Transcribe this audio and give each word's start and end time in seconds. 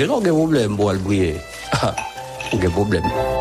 C'est 0.00 0.06
là 0.06 0.14
un 0.16 0.22
problème 0.22 0.78
pour 0.78 0.92
le 0.92 0.98
prier, 0.98 1.36
ah, 1.72 1.94
un 2.54 3.39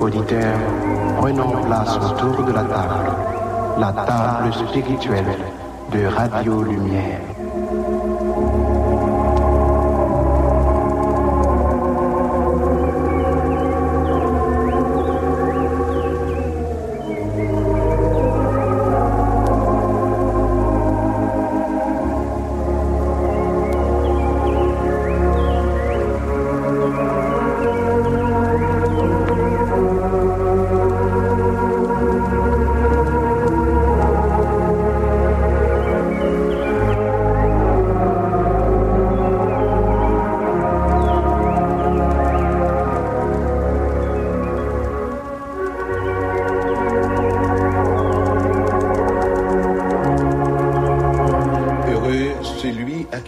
Auditeurs, 0.00 0.58
prenons 1.18 1.50
place 1.66 1.98
autour 1.98 2.44
de 2.44 2.52
la 2.52 2.62
table, 2.62 3.10
la 3.78 3.92
table 3.92 4.54
spirituelle 4.54 5.36
de 5.92 6.06
Radio 6.06 6.62
Lumière. 6.62 7.37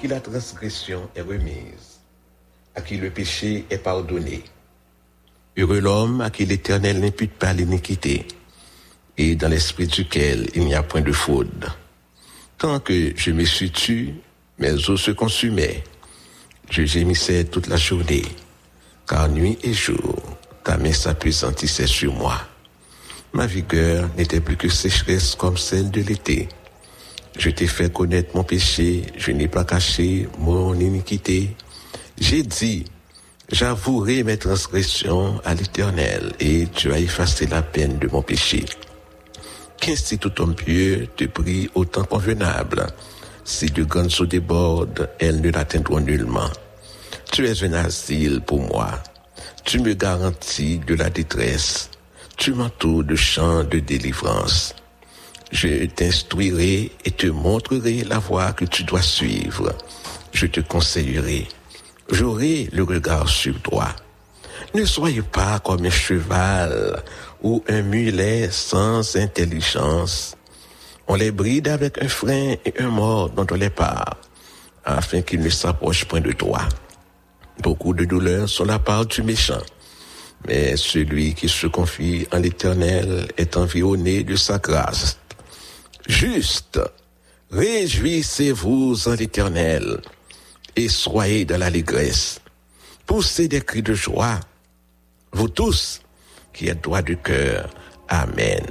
Qui 0.00 0.08
la 0.08 0.20
transgression 0.20 1.10
est 1.14 1.20
remise, 1.20 2.00
à 2.74 2.80
qui 2.80 2.96
le 2.96 3.10
péché 3.10 3.66
est 3.68 3.78
pardonné. 3.78 4.42
Heureux 5.58 5.80
l'homme 5.80 6.22
à 6.22 6.30
qui 6.30 6.46
l'Éternel 6.46 7.00
n'impute 7.00 7.32
pas 7.32 7.52
l'iniquité, 7.52 8.26
et 9.18 9.34
dans 9.36 9.48
l'esprit 9.48 9.86
duquel 9.86 10.48
il 10.54 10.64
n'y 10.64 10.74
a 10.74 10.82
point 10.82 11.02
de 11.02 11.12
faute. 11.12 11.66
Tant 12.56 12.80
que 12.80 13.12
je 13.14 13.30
me 13.30 13.44
suis 13.44 13.70
tu, 13.70 14.14
mes 14.58 14.72
os 14.88 15.00
se 15.00 15.10
consumaient. 15.10 15.84
Je 16.70 16.84
gémissais 16.86 17.44
toute 17.44 17.66
la 17.66 17.76
journée, 17.76 18.24
car 19.06 19.28
nuit 19.28 19.58
et 19.62 19.74
jour, 19.74 20.22
ta 20.64 20.78
main 20.78 20.92
s'appesantissait 20.92 21.86
sur 21.86 22.14
moi. 22.14 22.40
Ma 23.32 23.46
vigueur 23.46 24.08
n'était 24.16 24.40
plus 24.40 24.56
que 24.56 24.68
sécheresse 24.68 25.34
comme 25.34 25.58
celle 25.58 25.90
de 25.90 26.00
l'été. 26.00 26.48
Je 27.38 27.50
t'ai 27.50 27.66
fait 27.66 27.92
connaître 27.92 28.36
mon 28.36 28.44
péché, 28.44 29.02
je 29.16 29.30
n'ai 29.30 29.48
pas 29.48 29.64
caché 29.64 30.28
mon 30.38 30.74
iniquité. 30.74 31.56
J'ai 32.18 32.42
dit, 32.42 32.84
j'avouerai 33.50 34.22
mes 34.24 34.36
transgressions 34.36 35.40
à 35.44 35.54
l'Éternel, 35.54 36.32
et 36.38 36.66
tu 36.74 36.92
as 36.92 36.98
effacé 36.98 37.46
la 37.46 37.62
peine 37.62 37.98
de 37.98 38.08
mon 38.08 38.22
péché. 38.22 38.64
Qu'ainsi 39.80 40.18
tout 40.18 40.40
homme 40.42 40.54
pieux 40.54 41.08
te 41.16 41.24
prie 41.24 41.70
au 41.74 41.84
temps 41.84 42.04
convenable? 42.04 42.86
Si 43.44 43.66
de 43.66 43.84
grandes 43.84 44.12
eaux 44.20 44.26
débordent, 44.26 45.08
elles 45.18 45.40
ne 45.40 45.50
l'atteindront 45.50 46.00
nullement. 46.00 46.50
Tu 47.32 47.48
es 47.48 47.64
un 47.64 47.72
asile 47.72 48.40
pour 48.42 48.60
moi. 48.60 49.02
Tu 49.64 49.78
me 49.78 49.94
garantis 49.94 50.78
de 50.78 50.94
la 50.94 51.10
détresse. 51.10 51.90
Tu 52.36 52.52
m'entoures 52.52 53.04
de 53.04 53.16
chants 53.16 53.64
de 53.64 53.78
délivrance. 53.78 54.74
Je 55.50 55.86
t'instruirai 55.86 56.92
et 57.04 57.10
te 57.10 57.26
montrerai 57.26 58.04
la 58.04 58.18
voie 58.18 58.52
que 58.52 58.64
tu 58.64 58.84
dois 58.84 59.02
suivre. 59.02 59.74
Je 60.32 60.46
te 60.46 60.60
conseillerai. 60.60 61.48
J'aurai 62.10 62.68
le 62.72 62.84
regard 62.84 63.28
sur 63.28 63.60
toi. 63.60 63.88
Ne 64.74 64.84
soyez 64.84 65.22
pas 65.22 65.58
comme 65.58 65.84
un 65.84 65.90
cheval 65.90 67.02
ou 67.42 67.64
un 67.68 67.82
mulet 67.82 68.48
sans 68.50 69.16
intelligence. 69.16 70.36
On 71.08 71.16
les 71.16 71.32
bride 71.32 71.66
avec 71.66 72.00
un 72.00 72.08
frein 72.08 72.54
et 72.64 72.74
un 72.78 72.88
mort 72.88 73.30
dont 73.30 73.46
on 73.50 73.56
les 73.56 73.70
part, 73.70 74.16
afin 74.84 75.22
qu'ils 75.22 75.40
ne 75.40 75.50
s'approchent 75.50 76.04
point 76.04 76.20
de 76.20 76.30
toi. 76.30 76.60
Beaucoup 77.60 77.92
de 77.92 78.04
douleurs 78.04 78.48
sont 78.48 78.64
la 78.64 78.78
part 78.78 79.06
du 79.06 79.22
méchant, 79.22 79.62
mais 80.46 80.76
celui 80.76 81.34
qui 81.34 81.48
se 81.48 81.66
confie 81.66 82.28
en 82.32 82.38
l'Éternel 82.38 83.26
est 83.36 83.56
environné 83.56 84.22
de 84.22 84.36
sa 84.36 84.58
grâce. 84.58 85.18
Juste, 86.10 86.80
réjouissez-vous 87.52 89.06
en 89.06 89.14
l'Éternel 89.14 90.00
et 90.74 90.88
soyez 90.88 91.44
dans 91.44 91.56
l'allégresse. 91.56 92.40
Poussez 93.06 93.46
des 93.46 93.60
cris 93.60 93.82
de 93.82 93.94
joie, 93.94 94.40
vous 95.32 95.48
tous 95.48 96.02
qui 96.52 96.66
êtes 96.66 96.82
droits 96.82 97.00
du 97.00 97.16
cœur. 97.16 97.70
Amen. 98.08 98.66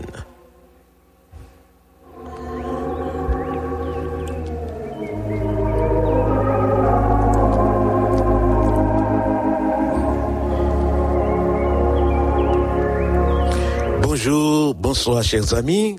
Bonjour, 14.01 14.75
bonsoir 14.75 15.23
chers 15.23 15.53
amis. 15.53 15.95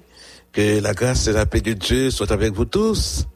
Que 0.52 0.80
la 0.80 0.94
grâce 0.94 1.28
et 1.28 1.32
la 1.32 1.46
paix 1.46 1.60
de 1.60 1.74
Dieu 1.74 2.10
soient 2.10 2.32
avec 2.32 2.52
vous 2.52 2.64
tous. 2.64 3.26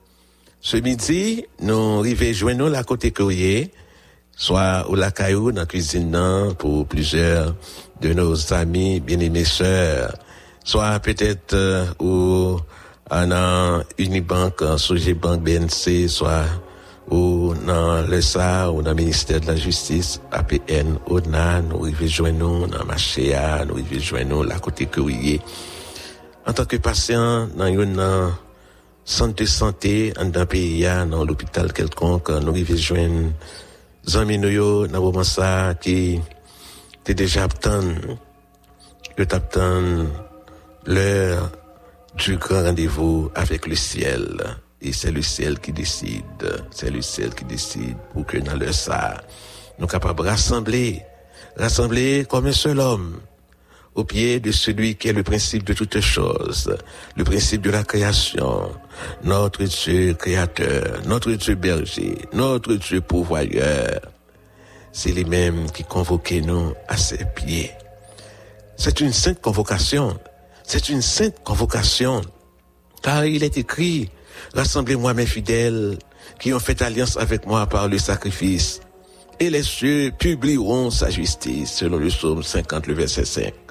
Ce 0.61 0.77
midi, 0.77 1.45
nous 1.61 2.01
arrivons 2.01 2.33
joindre 2.33 2.69
la 2.69 2.83
côté 2.83 3.13
courrier, 3.13 3.71
soit 4.37 4.89
au 4.89 4.97
la 4.97 5.13
caillou 5.13 5.53
dans 5.53 5.61
la 5.61 5.67
cuisine 5.67 6.19
pour 6.59 6.87
plusieurs 6.87 7.55
de 8.01 8.13
nos 8.15 8.53
amis 8.53 8.99
bien-aimés 8.99 9.45
sœurs, 9.45 10.17
soit 10.65 10.99
peut-être 10.99 11.55
euh, 11.55 11.87
au 12.01 12.59
en 13.11 13.83
Unibank, 13.99 14.63
en 14.63 14.79
Sogebank 14.79 15.41
BNC, 15.43 16.09
soit 16.09 16.47
ou 17.11 17.55
dans 17.67 18.03
le 18.03 18.21
SA, 18.21 18.73
ou 18.73 18.83
dans 18.83 18.91
le 18.91 18.97
ministère 18.97 19.41
de 19.41 19.47
la 19.47 19.57
Justice, 19.57 20.21
APN, 20.33 20.99
ONA, 21.07 21.61
nous 21.63 21.85
arrivons 21.85 22.33
nous 22.33 22.67
dans 22.67 22.85
Machéa, 22.85 23.65
nous 23.67 23.77
arrivons 23.77 24.29
nous 24.29 24.43
la 24.43 24.59
côté 24.59 24.87
courrier. 24.87 25.41
En 26.47 26.53
tant 26.53 26.65
que 26.67 26.77
patient, 26.77 27.49
dans 27.57 27.67
une 27.67 27.99
euh, 27.99 28.29
centre 29.05 29.35
de 29.37 29.47
santé, 29.47 30.13
en 30.19 30.35
un 30.35 30.47
pays, 30.47 30.85
dans 31.11 31.25
l'hôpital 31.25 31.73
quelconque, 31.73 32.31
nous 32.31 32.51
arrivons 32.51 32.77
joindre 32.77 33.33
zami 34.07 34.37
nou 34.39 34.53
yo 34.53 34.87
nan 34.87 35.25
ça 35.25 35.75
qui 35.81 36.21
t'es 37.05 37.15
déjà 37.15 37.45
attend 37.45 37.95
que 39.17 39.23
t'attend 39.23 40.07
l'heure 40.87 41.51
du 42.17 42.37
grand 42.37 42.63
rendez-vous 42.65 43.31
avec 43.35 43.67
le 43.67 43.75
ciel. 43.75 44.59
Et 44.83 44.93
c'est 44.93 45.13
le 45.13 45.23
ciel 45.23 45.59
qui 45.61 45.73
décide. 45.73 46.63
C'est 46.71 46.91
le 46.91 47.01
ciel 47.01 47.35
qui 47.35 47.45
décide 47.45 47.97
pour 48.13 48.27
que 48.27 48.37
dans 48.39 48.57
le 48.57 48.71
ça 48.73 49.23
nous 49.79 49.87
capables 49.87 50.23
de 50.23 50.29
rassembler. 50.29 51.03
Rassembler 51.57 52.27
comme 52.29 52.47
un 52.47 52.53
seul 52.53 52.81
homme 52.81 53.21
au 53.95 54.05
pied 54.05 54.41
de 54.41 54.51
celui 54.51 54.97
qui 54.97 55.09
est 55.09 55.13
le 55.13 55.23
principe 55.23 55.65
de 55.65 55.73
toutes 55.73 56.01
choses, 56.01 56.77
le 57.17 57.25
principe 57.25 57.63
de 57.63 57.71
la 57.71 57.85
création, 57.85 58.73
notre 59.23 59.65
Dieu 59.65 60.15
créateur, 60.15 61.03
notre 61.07 61.33
Dieu 61.33 61.55
berger, 61.55 62.19
notre 62.33 62.75
Dieu 62.75 63.01
pourvoyeur. 63.01 64.01
C'est 64.93 65.13
lui-même 65.13 65.71
qui 65.71 65.85
convoquait 65.85 66.41
nous 66.41 66.73
à 66.89 66.97
ses 66.97 67.25
pieds. 67.37 67.71
C'est 68.77 69.01
une 69.01 69.13
sainte 69.13 69.41
convocation. 69.41 70.19
C'est 70.65 70.89
une 70.89 71.03
sainte 71.03 71.43
convocation. 71.45 72.23
Car 73.03 73.25
il 73.25 73.43
est 73.45 73.59
écrit, 73.59 74.11
rassemblez-moi 74.55 75.15
mes 75.15 75.27
fidèles 75.27 75.99
qui 76.41 76.53
ont 76.53 76.61
fait 76.61 76.81
alliance 76.83 77.17
avec 77.17 77.47
moi 77.47 77.67
par 77.67 77.89
le 77.89 77.99
sacrifice. 77.99 78.81
et 79.41 79.51
les 79.51 79.65
cieux 79.65 80.13
publieront 80.17 80.91
sa 80.91 81.11
justice, 81.11 81.73
selon 81.73 81.99
le 81.99 82.09
psaume 82.09 82.43
50, 82.43 82.87
le 82.87 82.95
verset 82.95 83.25
5. 83.25 83.64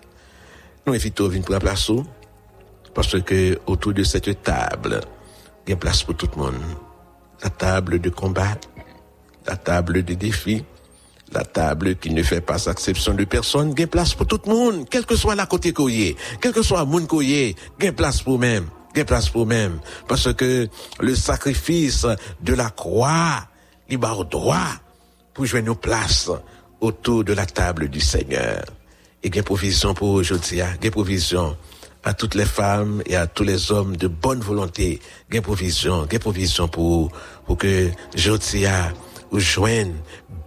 Nous 0.86 0.94
invitons 0.94 1.28
à 1.28 1.40
prendre 1.40 1.60
place 1.60 1.92
parce 2.94 3.22
que 3.22 3.58
autour 3.68 3.94
de 3.94 4.04
cette 4.04 4.44
table, 4.44 5.00
il 5.66 5.70
y 5.70 5.74
a 5.74 5.78
place 5.78 6.04
pour 6.04 6.16
tout 6.16 6.30
le 6.36 6.42
monde. 6.42 6.62
La 7.42 7.50
table 7.50 8.00
de 8.00 8.10
combat, 8.10 8.58
la 9.48 9.56
table 9.56 10.04
de 10.04 10.14
défi, 10.14 10.64
la 11.32 11.46
table 11.46 11.96
qui 11.96 12.10
ne 12.12 12.22
fait 12.22 12.42
pas 12.42 12.66
exception 12.66 13.14
de 13.14 13.24
personne, 13.24 13.74
il 13.78 13.80
y 13.80 13.84
a 13.84 13.88
place 13.88 14.14
pour 14.14 14.28
tout 14.28 14.42
le 14.46 14.52
monde, 14.52 14.86
quel 14.90 15.06
que 15.06 15.16
soit 15.16 15.36
la 15.36 15.46
côté 15.46 15.70
est, 15.70 16.16
quel 16.42 16.52
que 16.52 16.62
soit 16.62 16.82
le 16.82 16.86
monde 16.86 17.08
il 17.22 17.56
y 17.82 17.88
a 17.88 17.94
place 17.94 18.22
pour 18.22 18.38
même, 18.38 18.68
il 18.94 18.98
y 19.00 19.02
a 19.02 19.06
place 19.06 19.30
pour 19.30 19.46
même. 19.46 19.80
Parce 20.08 20.34
que 20.34 20.68
le 21.00 21.16
sacrifice 21.16 22.06
de 22.42 22.54
la 22.54 22.70
croix, 22.70 23.48
il 23.90 23.98
au 24.04 24.24
droit 24.26 24.68
pour 25.34 25.46
jouer 25.46 25.62
nos 25.62 25.76
places 25.76 26.30
autour 26.82 27.24
de 27.24 27.32
la 27.32 27.46
table 27.46 27.88
du 27.88 28.02
Seigneur. 28.02 28.64
Et 29.24 29.40
a 29.40 29.44
provision 29.44 29.94
pour 29.94 30.10
aujourd'hui, 30.10 30.58
y 30.58 30.62
a 30.62 30.92
provision 30.92 31.56
à 32.04 32.14
toutes 32.14 32.36
les 32.36 32.46
femmes 32.46 33.02
et 33.06 33.16
à 33.16 33.26
tous 33.26 33.44
les 33.44 33.72
hommes 33.72 33.96
de 33.96 34.08
bonne 34.10 34.42
volonté, 34.42 35.00
gain 35.32 35.42
provision, 35.42 36.06
gain 36.06 36.20
provision 36.20 36.68
pour, 36.68 37.10
pour 37.46 37.58
que 37.58 37.90
Jotia 38.16 38.92
ou 39.32 39.40
joigne 39.40 39.96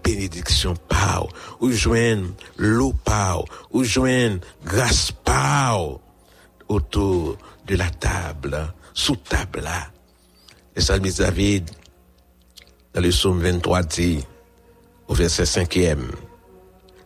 bénédiction 0.04 0.74
pau, 0.88 1.28
ou 1.60 1.72
joigne 1.72 2.26
l'eau 2.58 2.92
pau, 2.92 3.46
ou 3.70 3.82
joigne 3.82 4.38
grâce 4.64 5.10
pau 5.10 6.00
autour 6.68 7.38
de 7.66 7.76
la 7.76 7.88
table, 7.88 8.72
sous 8.92 9.16
table 9.16 9.60
là. 9.60 9.88
Le 10.76 10.82
psalmiste 10.82 11.18
David, 11.18 11.70
dans 12.92 13.00
le 13.00 13.08
psaume 13.08 13.40
23 13.40 13.82
dit, 13.84 14.24
au 15.08 15.14
verset 15.14 15.44
5e, 15.44 16.10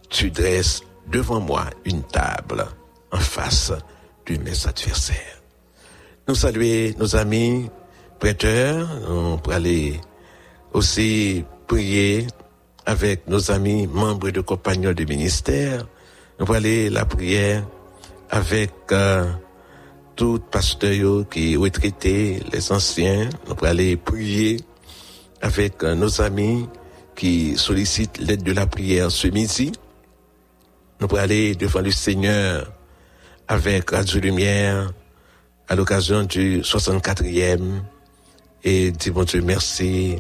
tu 0.09 0.31
dresses 0.31 0.83
devant 1.11 1.41
moi 1.41 1.67
une 1.85 2.03
table 2.03 2.67
en 3.13 3.19
face 3.19 3.73
mes 4.39 4.67
adversaires. 4.67 5.43
Nous 6.29 6.35
saluons 6.35 6.95
nos 6.99 7.17
amis 7.17 7.69
prêteurs, 8.19 8.89
nous 9.09 9.39
pour 9.39 9.53
aller 9.53 10.01
aussi 10.73 11.45
prier 11.67 12.27
avec 12.87 13.27
nos 13.27 13.51
amis 13.51 13.87
membres 13.87 14.31
de 14.31 14.41
compagnons 14.41 14.93
de 14.93 15.05
ministère. 15.05 15.87
Nous 16.39 16.47
pour 16.47 16.55
aller 16.55 16.91
la 16.91 17.05
prière 17.05 17.67
avec 18.31 18.73
euh, 18.93 19.27
tout 20.17 20.41
pasteur 20.51 21.29
qui 21.29 21.57
retraité, 21.57 22.41
les 22.53 22.73
anciens. 22.73 23.29
Nous 23.49 23.55
pour 23.55 23.67
aller 23.67 23.97
prier 23.97 24.59
avec 25.43 25.83
euh, 25.83 25.95
nos 25.95 26.21
amis 26.21 26.69
qui 27.17 27.57
sollicitent 27.57 28.19
l'aide 28.19 28.43
de 28.43 28.53
la 28.53 28.67
prière 28.67 29.11
ce 29.11 29.29
midi. 29.29 29.73
Nous 31.01 31.09
pour 31.09 31.19
aller 31.19 31.55
devant 31.55 31.81
le 31.81 31.91
Seigneur 31.91 32.71
avec 33.49 33.91
Radio 33.91 34.21
Lumière 34.21 34.93
à 35.67 35.75
l'occasion 35.75 36.25
du 36.25 36.61
64e 36.61 37.81
et 38.65 38.91
dit 38.91 39.11
bon 39.11 39.25
Dieu 39.25 39.41
merci 39.41 40.17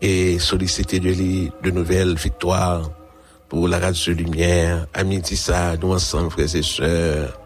et 0.00 0.40
solliciter 0.40 0.98
de 0.98 1.10
lui 1.10 1.52
de 1.62 1.70
nouvelles 1.70 2.16
victoires 2.16 2.90
pour 3.48 3.68
la 3.68 3.78
Radio 3.78 4.12
Lumière. 4.12 4.88
À 4.94 5.04
midi 5.04 5.36
ça, 5.36 5.76
nous 5.76 5.92
ensemble, 5.92 6.30
frères 6.32 6.56
et 6.56 6.62
sœurs, 6.62 7.38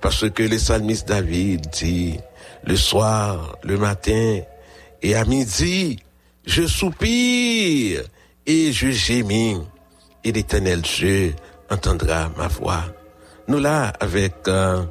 parce 0.00 0.30
que 0.30 0.42
le 0.42 0.56
psalmiste 0.56 1.08
David 1.08 1.66
dit, 1.70 2.18
le 2.64 2.76
soir, 2.76 3.58
le 3.62 3.76
matin 3.76 4.40
et 5.02 5.14
à 5.14 5.24
midi, 5.26 5.98
je 6.46 6.66
soupire 6.66 8.04
et 8.46 8.72
je 8.72 8.90
gémis. 8.90 9.58
Et 10.24 10.32
l'éternel 10.32 10.80
Dieu 10.80 11.34
entendra 11.70 12.30
ma 12.36 12.48
voix. 12.48 12.84
Nous 13.48 13.58
là 13.58 13.92
avec 14.00 14.34
euh, 14.48 14.82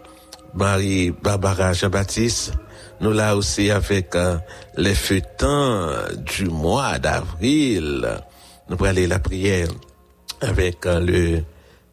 Marie 0.53 1.11
Barbara 1.11 1.73
Jean-Baptiste, 1.73 2.53
nous 3.01 3.11
là 3.11 3.35
aussi 3.35 3.71
avec 3.71 4.15
euh, 4.15 4.37
les 4.77 4.95
fêtants 4.95 5.89
du 6.17 6.45
mois 6.45 6.97
d'avril. 6.99 8.07
Nous 8.69 8.75
allons 8.75 8.85
aller 8.85 9.07
la 9.07 9.19
prière 9.19 9.67
avec 10.41 10.85
euh, 10.85 10.99
le 10.99 11.43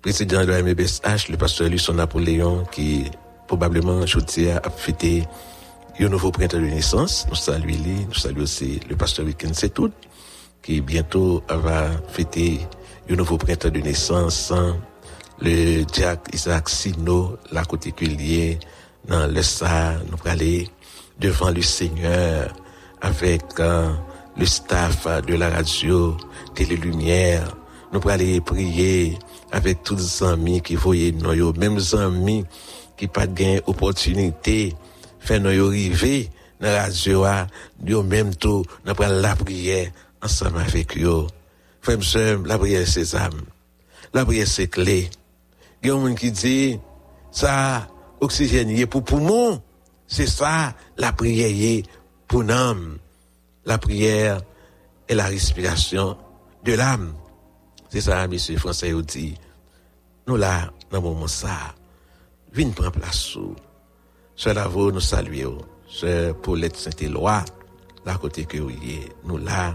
président 0.01 0.45
de 0.45 0.51
la 0.51 0.63
MBSH, 0.63 1.29
le 1.29 1.37
pasteur 1.37 1.69
Lucien 1.69 1.95
Napoléon, 1.95 2.65
qui 2.71 3.11
probablement 3.47 3.99
aujourd'hui 3.99 4.51
a 4.51 4.63
fêté 4.77 5.25
un 6.01 6.09
nouveau 6.09 6.31
printemps 6.31 6.59
de 6.59 6.65
naissance. 6.65 7.27
Nous 7.29 7.35
saluons 7.35 7.67
lui, 7.67 8.07
nous 8.09 8.15
saluons 8.15 8.43
aussi 8.43 8.81
le 8.89 8.97
pasteur 8.97 9.27
Weekend 9.27 9.55
tout 9.75 9.91
qui 10.63 10.81
bientôt 10.81 11.43
va 11.49 11.91
fêter 12.09 12.61
un 13.13 13.17
nouveau 13.17 13.37
printemps 13.37 13.69
de 13.69 13.81
naissance 13.81 14.53
le 15.41 15.85
diacre 15.85 16.31
Isaac 16.33 16.69
Sino, 16.69 17.37
la 17.51 17.65
côté 17.65 17.93
dans 19.07 19.27
le 19.27 19.43
ça, 19.43 19.95
nous 20.11 20.31
aller 20.31 20.69
devant 21.19 21.51
le 21.51 21.61
Seigneur 21.63 22.55
avec 23.01 23.43
euh, 23.59 23.93
le 24.37 24.47
staff 24.47 25.07
de 25.27 25.35
la 25.35 25.51
radio, 25.51 26.17
Télé 26.55 26.77
Lumière. 26.77 27.57
Nous 27.93 28.01
aller 28.09 28.41
prier 28.41 29.19
avec 29.51 29.83
tous 29.83 29.97
les 29.97 30.27
amis 30.27 30.63
qui 30.63 30.77
voyaient 30.77 31.13
nous, 31.13 31.53
même 31.55 31.79
amis 31.95 32.45
qui 32.97 33.09
pas 33.09 33.27
gain 33.27 33.59
opportunité, 33.67 34.75
faire 35.19 35.41
nous 35.41 35.69
arriver 35.69 36.31
dans 36.61 36.69
la 36.69 36.85
radio, 36.85 37.25
nous 37.85 38.03
même 38.05 38.35
tout, 38.35 38.65
nous 38.87 38.95
la 38.99 39.37
prière 39.37 39.91
ensemble 40.23 40.61
avec 40.61 40.97
eux. 40.97 41.27
Frère, 41.83 42.39
la 42.45 42.59
prière 42.59 42.87
c'est 42.87 43.15
âme. 43.17 43.43
La 44.15 44.25
prière 44.25 44.47
c'est 44.47 44.69
clé. 44.69 45.11
Il 45.83 45.89
y 45.89 45.91
a 45.91 45.97
un 45.97 46.15
qui 46.15 46.31
dit, 46.31 46.79
ça, 47.33 47.89
oxygène 48.21 48.87
pour 48.87 49.03
poumon. 49.03 49.61
C'est 50.07 50.29
ça, 50.29 50.75
la 50.97 51.13
prière 51.13 51.83
pour 52.29 52.45
l'âme. 52.45 52.99
La 53.65 53.79
prière 53.79 54.43
est 55.09 55.15
la 55.15 55.27
respiration 55.27 56.17
de 56.65 56.75
l'âme. 56.75 57.15
C'est 57.89 58.03
ça, 58.03 58.29
monsieur 58.29 58.57
Français, 58.59 58.93
dit. 59.03 59.35
Nous 60.29 60.37
là, 60.37 60.71
dans 60.91 60.99
le 60.99 61.03
moment 61.03 61.27
ça, 61.27 61.75
venez 62.53 62.71
prendre 62.71 62.93
place. 62.93 63.37
Sœur 64.37 64.55
Lavo, 64.55 64.93
nous 64.93 65.01
saluons. 65.01 65.59
Sœur 65.89 66.37
Paulette 66.37 66.77
Saint-Éloi, 66.77 67.45
la 68.07 68.15
côté 68.15 68.45
que 68.45 68.59
vous 68.59 68.71
nous 69.25 69.39
là, 69.39 69.75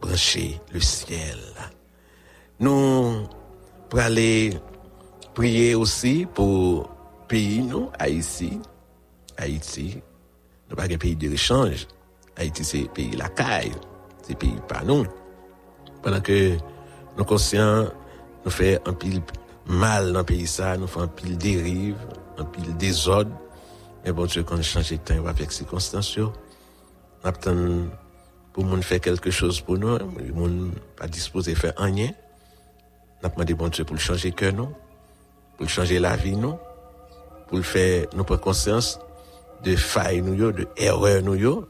brancher 0.00 0.60
le 0.72 0.80
ciel. 0.80 1.38
Nous, 2.60 3.26
pour 3.88 4.00
aller 4.00 4.58
prier 5.34 5.74
aussi 5.74 6.26
pour 6.34 6.90
pays, 7.28 7.62
nous, 7.62 7.90
Haïti. 7.98 8.60
Haïti, 9.36 10.02
nous 10.68 10.76
pas 10.76 10.84
un 10.84 10.96
pays 10.96 11.14
de 11.14 11.28
l'échange. 11.28 11.86
Haïti, 12.36 12.64
c'est 12.64 12.88
pays 12.92 13.14
la 13.16 13.28
caille. 13.28 13.72
C'est 14.22 14.36
pays 14.36 14.56
pas 14.66 14.82
nous. 14.84 15.06
Pendant 16.02 16.20
que 16.20 16.56
nous 17.16 17.24
conscients, 17.24 17.86
nous 18.44 18.50
faisons 18.50 18.80
un 18.86 18.92
pile 18.92 19.22
mal 19.66 20.12
dans 20.12 20.20
le 20.20 20.24
pays 20.24 20.46
ça, 20.46 20.76
nous 20.76 20.86
faisons 20.86 21.04
un 21.04 21.08
pile 21.08 21.38
dérive, 21.38 21.96
un 22.38 22.44
pile 22.44 22.76
désordre. 22.76 23.30
Mais 24.04 24.12
bon 24.12 24.26
Dieu, 24.26 24.42
quand 24.42 24.56
nous 24.56 24.62
change 24.62 24.90
de 24.90 24.96
temps 24.96 25.26
avec 25.26 25.52
circonstances, 25.52 26.18
nous 26.18 27.88
pour 28.58 28.66
nous 28.66 28.82
faire 28.82 29.00
quelque 29.00 29.30
chose 29.30 29.60
pour 29.60 29.78
nous, 29.78 29.96
nous 30.34 30.72
pas 30.96 31.06
disposé 31.06 31.54
faire 31.54 31.74
rien. 31.76 32.10
Nous 33.22 33.28
demandé 33.30 33.54
bon 33.54 33.68
Dieu 33.68 33.84
pour 33.84 33.96
changer 34.00 34.32
que 34.32 34.46
nous 34.46 34.74
pour 35.56 35.68
changer 35.68 36.00
la 36.00 36.16
vie, 36.16 36.34
nous, 36.34 36.56
pour 37.46 37.64
faire 37.64 38.06
nous 38.16 38.24
conscience 38.24 38.98
de 39.62 39.76
failles, 39.76 40.22
nous, 40.22 40.50
de 40.50 40.66
erreurs, 40.76 41.22
nous, 41.22 41.66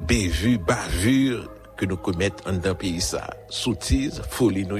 bévues, 0.00 0.58
bavures 0.58 1.48
que 1.76 1.86
nous 1.86 1.96
commettons 1.96 2.52
dans 2.54 2.70
le 2.70 2.74
pays, 2.74 3.00
ça, 3.00 3.30
sottise, 3.48 4.20
folie, 4.30 4.66
nous, 4.66 4.78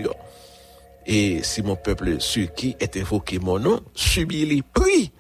Et 1.07 1.45
si 1.45 1.63
mon 1.63 1.77
peuple 1.77 2.21
sur 2.21 2.53
qui 2.55 2.75
est 2.81 2.97
invoqué 2.97 3.39
mon 3.39 3.61
nom, 3.61 3.81
subit 3.95 4.47
les 4.47 4.63
prix. 4.63 5.13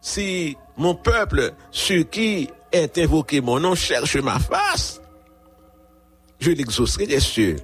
Si 0.00 0.56
mon 0.76 0.94
peuple 0.94 1.52
sur 1.70 2.08
qui 2.08 2.48
est 2.72 2.98
invoqué 2.98 3.40
mon 3.40 3.60
nom 3.60 3.74
cherche 3.74 4.16
ma 4.16 4.38
face, 4.38 5.00
je 6.38 6.50
l'exaucerai 6.50 7.06
des 7.06 7.20
cieux. 7.20 7.56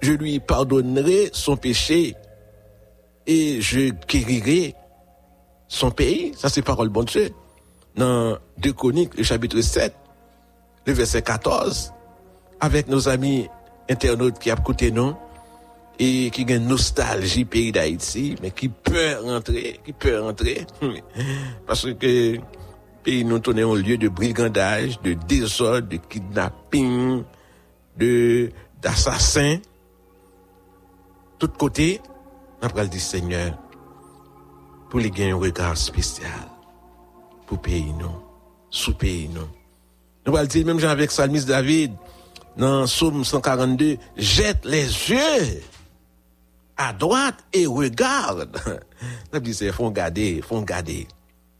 Je 0.00 0.12
lui 0.12 0.40
pardonnerai 0.40 1.30
son 1.32 1.56
péché 1.56 2.16
et 3.26 3.60
je 3.60 3.92
guérirai 4.08 4.74
son 5.68 5.92
pays. 5.92 6.32
Ça, 6.36 6.48
c'est 6.48 6.62
parole 6.62 6.88
bon 6.88 7.04
Dieu. 7.04 7.30
Dans 7.94 8.36
2 8.58 8.72
Chroniques, 8.72 9.16
le 9.16 9.22
chapitre 9.22 9.60
7, 9.60 9.94
le 10.86 10.92
verset 10.92 11.22
14, 11.22 11.92
avec 12.58 12.88
nos 12.88 13.08
amis 13.08 13.48
internautes 13.88 14.38
qui 14.40 14.50
ont 14.50 14.56
côté 14.56 14.90
nous 14.90 15.14
et 15.98 16.30
qui 16.30 16.44
ont 16.44 16.48
une 16.48 16.68
nostalgie 16.68 17.44
pays 17.44 17.72
d'Haïti, 17.72 18.36
mais 18.42 18.50
qui 18.50 18.68
peut 18.68 19.16
rentrer, 19.22 19.80
qui 19.84 19.92
peut 19.92 20.20
rentrer, 20.20 20.66
parce 21.66 21.86
que 21.94 22.38
pays 23.02 23.24
nous 23.24 23.38
tourne 23.38 23.60
un 23.60 23.74
lieu 23.74 23.98
de 23.98 24.08
brigandage, 24.08 25.00
de 25.02 25.14
désordre, 25.14 25.88
de 25.88 25.96
kidnapping, 25.96 27.22
de 27.98 28.50
d'assassins, 28.80 29.58
tout 31.38 31.48
côté, 31.48 32.00
après 32.60 32.82
le 32.82 32.88
dit 32.88 33.00
Seigneur, 33.00 33.56
pour 34.90 35.00
les 35.00 35.10
gagner 35.10 35.32
un 35.32 35.36
regard 35.36 35.76
spécial, 35.76 36.48
pour 37.46 37.60
payer 37.60 37.92
nous, 37.98 38.22
sous 38.70 38.94
payer 38.94 39.28
nous. 39.32 39.46
Nous 40.26 40.36
allons 40.36 40.48
dire, 40.48 40.66
même 40.66 40.84
avec 40.84 41.10
Salmis 41.10 41.44
David, 41.44 41.92
dans 42.56 42.84
Psaume 42.84 43.24
142, 43.24 43.96
jette 44.16 44.64
les 44.64 44.84
yeux 44.84 45.62
à 46.88 46.92
droite 46.92 47.44
et 47.52 47.66
regarde. 47.66 48.56
Ça 49.32 49.40
dit, 49.40 49.54
c'est, 49.54 49.72
faut 49.72 49.90
garder, 49.90 50.42
faut 50.42 50.60
garder, 50.62 51.06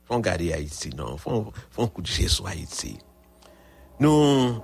faut 0.05 0.19
garder 0.19 0.53
Haïti, 0.53 0.89
non, 0.95 1.17
faut 1.17 1.51
un 1.77 1.87
coup 1.87 2.01
de 2.01 2.47
Haïti. 2.47 2.97
Nous, 3.99 4.61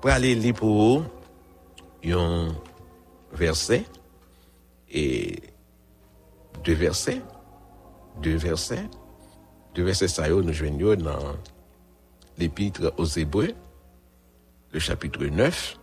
pour 0.00 0.10
aller 0.10 0.34
lire 0.34 0.54
pour 0.54 1.04
un 2.04 2.48
verset, 3.32 3.84
et 4.90 5.40
deux 6.64 6.74
versets, 6.74 7.22
deux 8.20 8.36
versets, 8.36 8.88
deux 9.74 9.84
versets, 9.84 10.08
ça 10.08 10.28
y 10.28 10.32
nous 10.32 10.52
joignons 10.52 10.96
dans 10.96 11.36
l'épître 12.36 12.92
aux 12.96 13.04
Hébreux, 13.04 13.52
le 14.72 14.78
chapitre 14.80 15.24
9, 15.24 15.78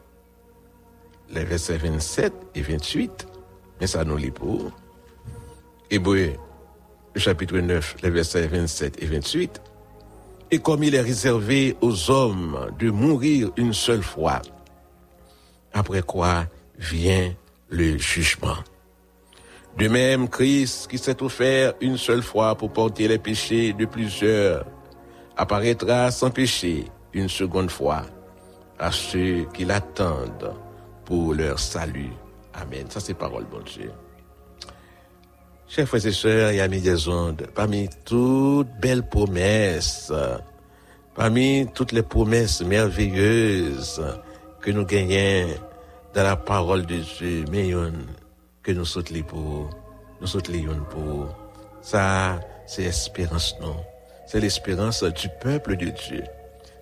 les 1.30 1.46
versets 1.46 1.78
27 1.78 2.34
et 2.56 2.62
28, 2.62 3.27
mais 3.80 3.88
ça 3.88 4.04
nous 4.04 4.18
lit 4.18 4.32
pour 4.32 4.72
Hébreux, 5.90 6.34
le 7.14 7.20
chapitre 7.20 7.58
9, 7.60 7.96
les 8.04 8.10
versets 8.10 8.48
27 8.48 9.02
et 9.02 9.06
28. 9.06 9.62
Et 10.52 10.60
comme 10.60 10.84
il 10.84 10.96
est 10.96 11.02
réservé 11.02 11.78
aux 11.82 12.12
hommes 12.12 12.72
de 12.78 12.90
mourir 12.90 13.52
une 13.56 13.74
seule 13.74 14.04
fois, 14.04 14.42
après 15.74 16.02
quoi 16.02 16.46
vient 16.78 17.34
le 17.70 17.98
jugement. 17.98 18.58
De 19.78 19.88
même, 19.88 20.28
Christ, 20.28 20.90
qui 20.90 20.98
s'est 20.98 21.22
offert 21.22 21.74
une 21.82 21.98
seule 21.98 22.24
fois 22.24 22.56
pour 22.56 22.74
porter 22.74 23.08
les 23.08 23.20
péchés 23.20 23.74
de 23.74 23.86
plusieurs, 23.86 24.66
apparaîtra 25.38 26.12
sans 26.12 26.32
péché 26.32 26.86
une 27.14 27.30
seconde 27.30 27.70
fois 27.70 28.02
à 28.80 28.92
ceux 28.92 29.46
qui 29.54 29.66
l'attendent 29.66 30.54
pour 31.06 31.34
leur 31.34 31.60
salut. 31.60 32.12
Amen. 32.58 32.90
Ça, 32.90 33.00
c'est 33.00 33.14
parole, 33.14 33.46
bon 33.46 33.62
Dieu. 33.62 33.92
Chers 35.68 35.88
frères 35.88 36.06
et 36.06 36.12
sœurs 36.12 36.50
et 36.52 36.62
amis 36.62 36.82
des 36.82 37.08
ondes, 37.08 37.46
parmi 37.54 37.90
toutes 38.06 38.70
belles 38.80 39.08
promesses, 39.08 40.12
parmi 41.14 41.68
toutes 41.74 41.92
les 41.92 42.04
promesses 42.04 42.62
merveilleuses 42.62 44.02
que 44.62 44.72
nous 44.72 44.86
gagnons 44.86 45.54
dans 46.14 46.24
la 46.24 46.36
parole 46.36 46.86
de 46.86 46.98
Dieu, 46.98 47.46
mais 47.52 47.72
que 48.64 48.72
nous 48.72 48.86
sautons 48.86 49.22
pour, 49.24 49.70
nous 50.22 50.28
sautons 50.28 50.54
pour. 50.90 51.36
Ça, 51.82 52.40
c'est 52.66 52.84
l'espérance, 52.84 53.56
non? 53.62 53.76
C'est 54.26 54.40
l'espérance 54.40 55.04
du 55.04 55.28
peuple 55.42 55.78
de 55.78 55.90
Dieu. 55.90 56.24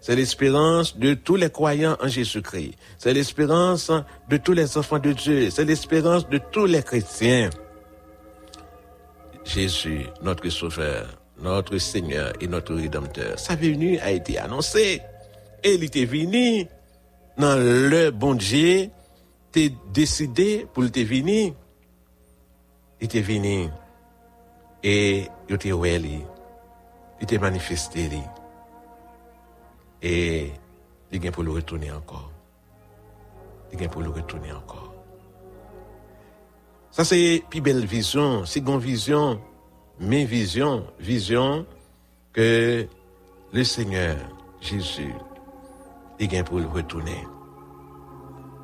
C'est 0.05 0.15
l'espérance 0.15 0.99
de 0.99 1.15
tous 1.15 1.35
les 1.35 1.49
croyants 1.49 1.97
en 1.99 2.07
Jésus-Christ. 2.07 2.75
C'est 2.99 3.11
l'espérance 3.11 3.89
de 4.29 4.37
tous 4.37 4.51
les 4.51 4.77
enfants 4.77 4.99
de 4.99 5.13
Dieu. 5.13 5.49
C'est 5.49 5.65
l'espérance 5.65 6.29
de 6.29 6.37
tous 6.37 6.67
les 6.67 6.83
chrétiens. 6.83 7.49
Jésus, 9.43 10.05
notre 10.21 10.47
Sauveur, 10.49 11.07
notre 11.41 11.79
Seigneur 11.79 12.33
et 12.39 12.45
notre 12.45 12.75
Rédempteur, 12.75 13.39
sa 13.39 13.55
venue 13.55 13.97
a 13.97 14.11
été 14.11 14.37
annoncée. 14.37 15.01
Et 15.63 15.73
il 15.73 15.83
était 15.83 16.05
venu 16.05 16.67
dans 17.39 17.55
le 17.57 18.11
bon 18.11 18.35
Dieu, 18.35 18.91
t'es 19.51 19.71
décidé 19.91 20.67
pour 20.71 20.83
te 20.91 20.99
venir. 20.99 21.53
Il 23.01 23.05
était 23.05 23.21
venu 23.21 23.69
et 24.83 25.25
il 25.49 25.55
était 25.55 25.69
il 25.69 26.21
était 27.21 27.39
manifesté. 27.39 28.07
Et 30.05 30.51
il 31.11 31.19
vient 31.19 31.31
pour 31.31 31.41
le 31.41 31.49
retourner 31.49 31.91
encore. 31.91 32.31
Il 33.73 33.79
vient 33.79 33.87
pour 33.87 34.03
le 34.03 34.09
retourner 34.09 34.51
encore. 34.51 34.93
Ça, 36.91 37.03
c'est 37.03 37.43
plus 37.49 37.59
belle 37.59 37.83
vision, 37.87 38.43
une 38.45 38.77
vision, 38.77 39.41
mes 39.99 40.25
visions, 40.25 40.85
vision 40.99 41.65
que 42.31 42.85
le 43.51 43.63
Seigneur 43.63 44.15
Jésus, 44.61 45.11
il 46.19 46.29
vient 46.29 46.43
pour 46.43 46.59
le 46.59 46.67
retourner. 46.67 47.25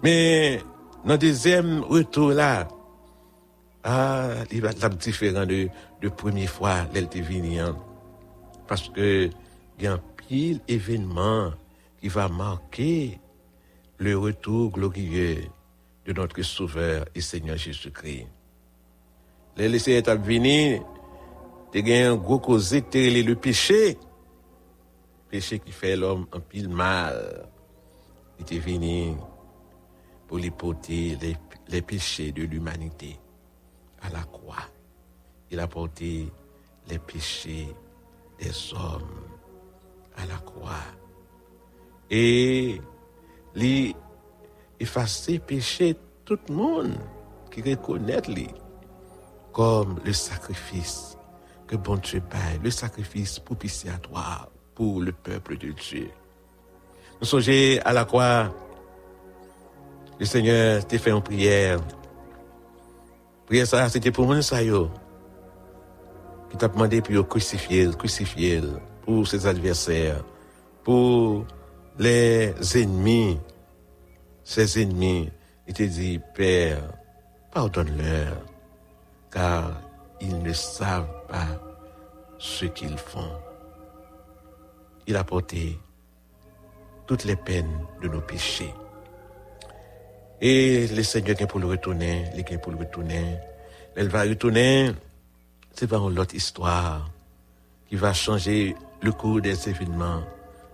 Mais, 0.03 0.61
dans 1.03 1.13
le 1.13 1.17
deuxième 1.17 1.81
retour 1.81 2.33
là, 2.33 2.67
ah, 3.83 4.29
il 4.51 4.61
va 4.61 4.69
être 4.69 4.89
différent 4.89 5.47
de, 5.47 5.69
de 6.03 6.09
première 6.09 6.49
fois, 6.49 6.85
l'elle 6.93 7.09
hein. 7.59 7.75
parce 8.67 8.89
que, 8.89 9.27
il 9.79 9.85
y 9.85 9.87
a 9.87 9.99
événement 10.67 11.51
qui 11.99 12.07
va 12.07 12.27
marquer 12.29 13.19
le 13.97 14.17
retour 14.17 14.71
glorieux 14.71 15.43
de 16.05 16.13
notre 16.13 16.41
Sauveur 16.41 17.05
et 17.13 17.21
Seigneur 17.21 17.57
Jésus-Christ. 17.57 18.27
Les 19.57 19.69
laissés 19.69 19.91
est 19.91 20.09
venir, 20.09 20.81
as 21.75 22.09
un 22.09 22.15
gros 22.15 22.39
causé, 22.39 22.83
le 22.93 23.33
péché. 23.35 23.97
Péché 25.29 25.59
qui 25.59 25.71
fait 25.71 25.95
l'homme 25.95 26.27
un 26.33 26.39
pile 26.39 26.69
mal. 26.69 27.47
Il 28.39 28.43
était 28.43 28.59
venu 28.59 29.13
pour 30.27 30.37
lui 30.37 30.49
porter 30.49 31.17
les, 31.21 31.37
les 31.67 31.81
péchés 31.81 32.31
de 32.31 32.43
l'humanité 32.43 33.19
à 34.01 34.09
la 34.09 34.23
croix. 34.23 34.67
Il 35.51 35.59
a 35.59 35.67
porté 35.67 36.27
les 36.89 36.99
péchés 36.99 37.67
des 38.39 38.73
hommes 38.73 39.30
à 40.21 40.25
la 40.27 40.37
croix. 40.37 40.87
Et 42.09 42.81
il 43.55 43.95
effacer 44.79 45.39
péché 45.39 45.95
tout 46.25 46.37
le 46.49 46.53
monde 46.53 46.97
qui 47.51 47.61
reconnaît 47.61 48.21
lui 48.27 48.49
comme 49.51 49.99
le 50.05 50.13
sacrifice 50.13 51.17
que 51.67 51.75
bon 51.75 51.95
Dieu 51.97 52.21
paye, 52.21 52.59
le 52.63 52.71
sacrifice 52.71 53.39
propitiatoire 53.39 54.49
pour 54.75 55.01
le 55.01 55.11
peuple 55.11 55.57
de 55.57 55.71
Dieu. 55.71 56.09
Nous 57.19 57.27
songez 57.27 57.79
à 57.85 57.93
la 57.93 58.05
croix, 58.05 58.53
le 60.19 60.25
Seigneur 60.25 60.85
t'a 60.85 60.97
fait 60.97 61.11
une 61.11 61.21
prière. 61.21 61.79
Prière 63.45 63.67
ça, 63.67 63.87
c'était 63.89 64.11
pour 64.11 64.25
moi, 64.25 64.41
ça, 64.41 64.63
yo. 64.63 64.89
Qui 66.49 66.57
t'a 66.57 66.67
demandé 66.67 67.01
pour 67.01 67.27
crucifier, 67.27 67.89
crucifier 67.97 68.61
pour 69.05 69.27
ses 69.27 69.45
adversaires, 69.45 70.23
pour 70.83 71.45
les 71.97 72.53
ennemis 72.75 73.37
ses 74.43 74.81
ennemis, 74.81 75.29
il 75.67 75.73
te 75.73 75.83
dit, 75.83 76.19
Père, 76.35 76.81
pardonne-leur, 77.51 78.35
car 79.31 79.81
ils 80.19 80.41
ne 80.41 80.51
savent 80.51 81.25
pas 81.29 81.47
ce 82.37 82.65
qu'ils 82.65 82.97
font. 82.97 83.31
Il 85.07 85.15
a 85.15 85.23
porté 85.23 85.79
toutes 87.07 87.23
les 87.23 87.35
peines 87.35 87.87
de 88.01 88.07
nos 88.07 88.21
péchés. 88.21 88.73
Et 90.41 90.87
le 90.87 91.03
Seigneur 91.03 91.39
est 91.39 91.47
pour 91.47 91.59
le 91.59 91.67
retourner, 91.67 92.25
il 92.33 92.39
est 92.39 92.57
pour 92.57 92.71
le 92.71 92.79
retourner. 92.79 93.37
Elle 93.95 94.09
va 94.09 94.23
retourner, 94.23 94.91
c'est 95.73 95.87
pas 95.87 95.97
une 95.97 96.17
autre 96.19 96.35
histoire 96.35 97.09
qui 97.87 97.95
va 97.95 98.13
changer 98.13 98.75
le 99.01 99.11
cours 99.11 99.41
des 99.41 99.69
événements, 99.69 100.23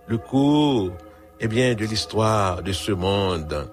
le 0.06 0.18
cours 0.18 0.92
eh 1.40 1.48
bien, 1.48 1.74
de 1.74 1.84
l'histoire 1.84 2.62
de 2.62 2.72
ce 2.72 2.92
monde. 2.92 3.70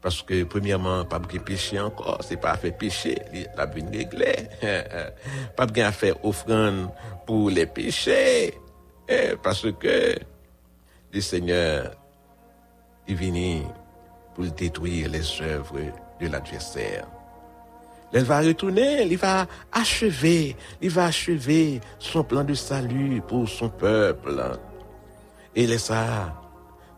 Parce 0.00 0.22
que, 0.22 0.44
premièrement, 0.44 1.04
pas 1.04 1.18
de 1.18 1.38
péché 1.38 1.80
encore, 1.80 2.18
c'est 2.22 2.36
pas 2.36 2.56
fait 2.56 2.70
péché, 2.70 3.20
la 3.56 3.66
vie 3.66 3.84
réglée. 3.92 4.48
pas 5.56 5.66
bien 5.66 5.90
faire 5.90 6.24
offrande 6.24 6.90
pour 7.26 7.50
les 7.50 7.66
péchés. 7.66 8.54
Eh, 9.08 9.34
parce 9.42 9.66
que 9.72 10.16
le 11.12 11.20
Seigneur 11.20 11.96
est 13.08 13.14
venu 13.14 13.62
pour 14.34 14.44
détruire 14.44 15.10
les 15.10 15.42
œuvres 15.42 15.80
de 16.20 16.26
l'adversaire. 16.28 17.06
Il 18.12 18.24
va 18.24 18.40
retourner, 18.40 19.02
il 19.02 19.18
va 19.18 19.46
achever, 19.70 20.56
il 20.80 20.90
va 20.90 21.06
achever 21.06 21.80
son 21.98 22.24
plan 22.24 22.42
de 22.42 22.54
salut 22.54 23.20
pour 23.26 23.48
son 23.48 23.68
peuple. 23.68 24.58
Et 25.54 25.66
les 25.66 25.78
ça, 25.78 26.34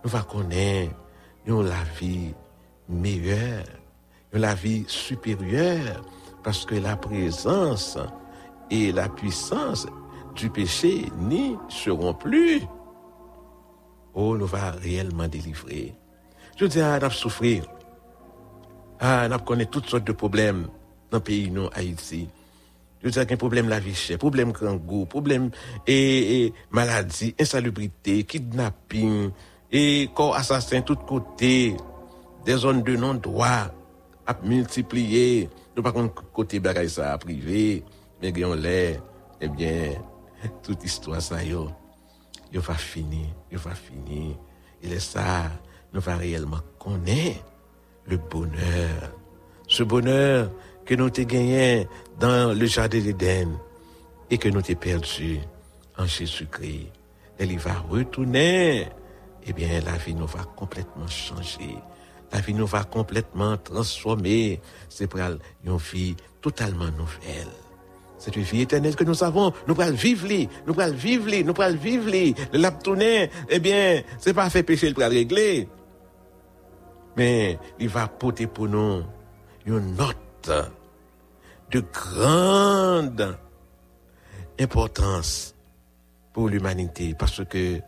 nous 0.04 0.10
va 0.10 0.22
connaître 0.22 0.94
la 1.46 1.82
vie 1.98 2.34
meilleure, 2.88 3.64
la 4.32 4.54
vie 4.54 4.84
supérieure, 4.86 6.04
parce 6.44 6.64
que 6.64 6.76
la 6.76 6.96
présence 6.96 7.98
et 8.70 8.92
la 8.92 9.08
puissance 9.08 9.86
du 10.36 10.48
péché 10.48 11.06
n'y 11.18 11.56
seront 11.68 12.14
plus. 12.14 12.62
Oh, 14.14 14.36
nous 14.36 14.46
va 14.46 14.70
réellement 14.70 15.26
délivrer. 15.26 15.94
Je 16.56 16.66
dis 16.66 16.80
à 16.80 16.98
nous 16.98 17.10
souffrir 17.10 17.64
Ah, 19.00 19.28
n'a 19.28 19.38
connaît 19.38 19.66
toutes 19.66 19.86
sortes 19.86 20.06
de 20.06 20.12
problèmes 20.12 20.68
dans 21.10 21.18
le 21.18 21.22
pays, 21.22 21.50
nous, 21.50 21.68
Haïti. 21.72 22.28
Je 23.00 23.06
veux 23.06 23.10
dire 23.12 23.22
qu'il 23.22 23.30
y 23.30 23.32
a 23.32 23.34
un 23.34 23.38
problème 23.38 23.68
la 23.68 23.80
vie 23.80 23.94
chère, 23.94 24.18
problème 24.18 24.52
grand 24.52 24.76
goût, 24.76 25.06
problème 25.06 25.50
et, 25.86 26.44
et 26.44 26.54
maladie, 26.70 27.34
insalubrité, 27.40 28.24
kidnapping, 28.24 29.30
et 29.72 30.10
corps 30.14 30.36
assassin 30.36 30.80
de 30.80 30.84
tous 30.84 30.96
côtés, 30.96 31.76
des 32.44 32.56
zones 32.56 32.82
de 32.82 32.96
non-droit 32.96 33.72
à 34.26 34.36
multiplier. 34.44 35.48
Nous, 35.76 35.82
par 35.82 35.94
contre, 35.94 36.30
côté 36.32 36.60
bagaille 36.60 36.90
ça 36.90 37.16
privé, 37.16 37.84
mais 38.20 38.44
on 38.44 38.54
l'air, 38.54 39.02
eh 39.40 39.48
bien, 39.48 39.94
toute 40.62 40.84
histoire 40.84 41.22
ça, 41.22 41.42
yo, 41.42 41.70
yo 42.52 42.60
va 42.60 42.74
finir, 42.74 43.28
yo 43.50 43.58
va 43.58 43.74
finir. 43.74 44.36
Il 44.82 44.92
est 44.92 45.00
ça, 45.00 45.50
nous 45.92 46.00
va 46.00 46.16
réellement 46.16 46.60
connaître 46.78 47.44
le 48.06 48.18
bonheur. 48.18 49.14
Ce 49.68 49.82
bonheur 49.82 50.50
que 50.90 50.96
nous 50.96 51.08
t'ai 51.08 51.24
gagné 51.24 51.86
dans 52.18 52.52
le 52.52 52.66
jardin 52.66 52.98
d'Éden 52.98 53.48
et 54.28 54.38
que 54.38 54.48
nous 54.48 54.60
t'ai 54.60 54.74
perdu 54.74 55.38
en 55.96 56.04
Jésus-Christ. 56.04 56.88
Il 57.38 57.58
va 57.60 57.74
retourner. 57.88 58.88
Eh 59.46 59.52
bien, 59.52 59.68
la 59.86 59.92
vie 59.92 60.16
nous 60.16 60.26
va 60.26 60.42
complètement 60.56 61.06
changer. 61.06 61.76
La 62.32 62.40
vie 62.40 62.54
nous 62.54 62.66
va 62.66 62.82
complètement 62.82 63.56
transformer. 63.56 64.60
C'est 64.88 65.06
pour 65.06 65.20
une 65.20 65.76
vie 65.76 66.16
totalement 66.40 66.90
nouvelle. 66.98 67.54
C'est 68.18 68.34
une 68.34 68.42
vie 68.42 68.62
éternelle 68.62 68.96
que 68.96 69.04
nous 69.04 69.22
avons. 69.22 69.52
Nous 69.68 69.80
allons 69.80 69.94
vivre, 69.94 70.26
nous 70.66 70.80
allons 70.80 70.92
vivre, 70.92 71.42
nous 71.44 71.62
allons 71.62 71.78
vivre. 71.78 72.34
Le 72.52 72.82
tourner, 72.82 73.30
eh 73.48 73.60
bien, 73.60 74.02
c'est 74.18 74.34
pas 74.34 74.50
fait 74.50 74.64
péché 74.64 74.92
pour 74.92 75.04
régler. 75.04 75.68
Mais 77.16 77.60
il 77.78 77.88
va 77.88 78.08
porter 78.08 78.48
pour 78.48 78.66
nous 78.66 79.04
une 79.64 79.94
note 79.94 80.16
de 81.70 81.82
grande 81.92 83.36
importance 84.58 85.54
pour 86.32 86.48
l'humanité 86.48 87.14
parce 87.18 87.44
que 87.44 87.80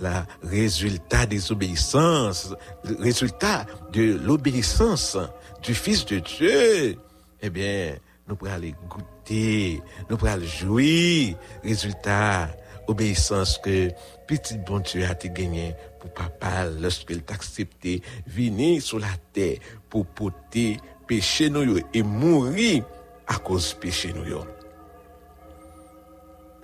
le 0.00 0.08
résultat 0.42 1.26
des 1.26 1.52
obéissances, 1.52 2.54
le 2.84 2.96
résultat 3.02 3.66
de 3.92 4.18
l'obéissance 4.22 5.18
du 5.62 5.74
Fils 5.74 6.04
de 6.06 6.18
Dieu, 6.18 6.96
eh 7.40 7.50
bien, 7.50 7.96
nous 8.26 8.36
pourrons 8.36 8.52
aller 8.52 8.74
goûter, 8.88 9.82
nous 10.08 10.16
pourrons 10.16 10.40
jouir, 10.40 11.36
résultat, 11.62 12.48
obéissance 12.86 13.58
que 13.58 13.90
petit 14.26 14.58
bon 14.58 14.80
Dieu 14.80 15.04
a 15.04 15.14
gagné 15.14 15.74
pour 16.00 16.10
papa 16.12 16.66
lorsqu'il 16.80 17.22
t'a 17.22 17.34
accepté 17.34 18.02
venir 18.26 18.82
sur 18.82 18.98
la 18.98 19.08
terre 19.32 19.58
pour 19.88 20.06
porter 20.06 20.78
péché 21.06 21.50
nous 21.50 21.78
et 21.92 22.02
mourir 22.02 22.84
à 23.26 23.36
cause 23.38 23.74
péché 23.74 24.12
nous. 24.12 24.24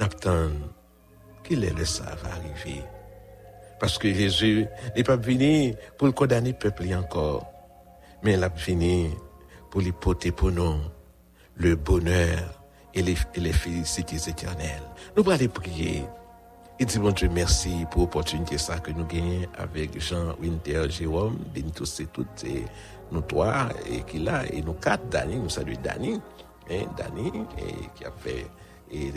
N'attend 0.01 0.51
qu'il 1.44 1.64
est 1.64 1.71
le 1.71 1.85
va 1.85 2.31
arriver. 2.33 2.83
Parce 3.81 3.99
que 3.99 4.12
Jésus 4.12 4.66
n'est 4.97 5.05
pas 5.05 5.16
venu 5.16 5.75
pour 5.97 6.07
le 6.07 6.12
condamner 6.12 6.51
le 6.51 6.57
peuple 6.57 6.92
encore, 6.94 7.47
mais 8.23 8.35
il 8.35 8.42
a 8.42 8.49
venu 8.49 9.11
pour 9.71 9.81
lui 9.81 9.92
porter 9.92 10.33
pour 10.33 10.51
nous 10.51 10.79
le 11.57 11.77
bonheur 11.77 12.62
et 12.94 13.03
les, 13.03 13.16
et 13.35 13.40
les 13.40 13.53
félicités 13.53 14.31
éternelles. 14.31 14.83
Nous 15.16 15.29
allons 15.31 15.49
prier. 15.49 16.05
Et 16.81 16.85
dis 16.85 16.99
bon 16.99 17.11
Dieu 17.11 17.29
merci 17.33 17.85
pour 17.90 18.03
l'opportunité 18.03 18.57
ça 18.57 18.79
que 18.79 18.92
nous 18.92 19.05
gagnons 19.05 19.49
avec 19.57 20.01
Jean 20.01 20.37
Winter 20.40 20.88
Jérôme, 20.88 21.37
Benito 21.53 21.85
c'est 21.85 22.12
toutes 22.12 22.44
nous 23.11 23.21
trois 23.23 23.68
et 23.90 24.03
qui 24.03 24.21
là 24.21 24.44
et 24.53 24.62
nous 24.62 24.75
quatre 24.75 25.09
Dani, 25.09 25.37
nous 25.37 25.49
saluons 25.49 25.81
Dani, 25.83 26.21
hein, 26.71 26.87
Dani 26.97 27.29
et 27.59 27.89
qui 27.95 28.05
a 28.05 28.11
fait 28.11 28.47
et, 28.91 29.13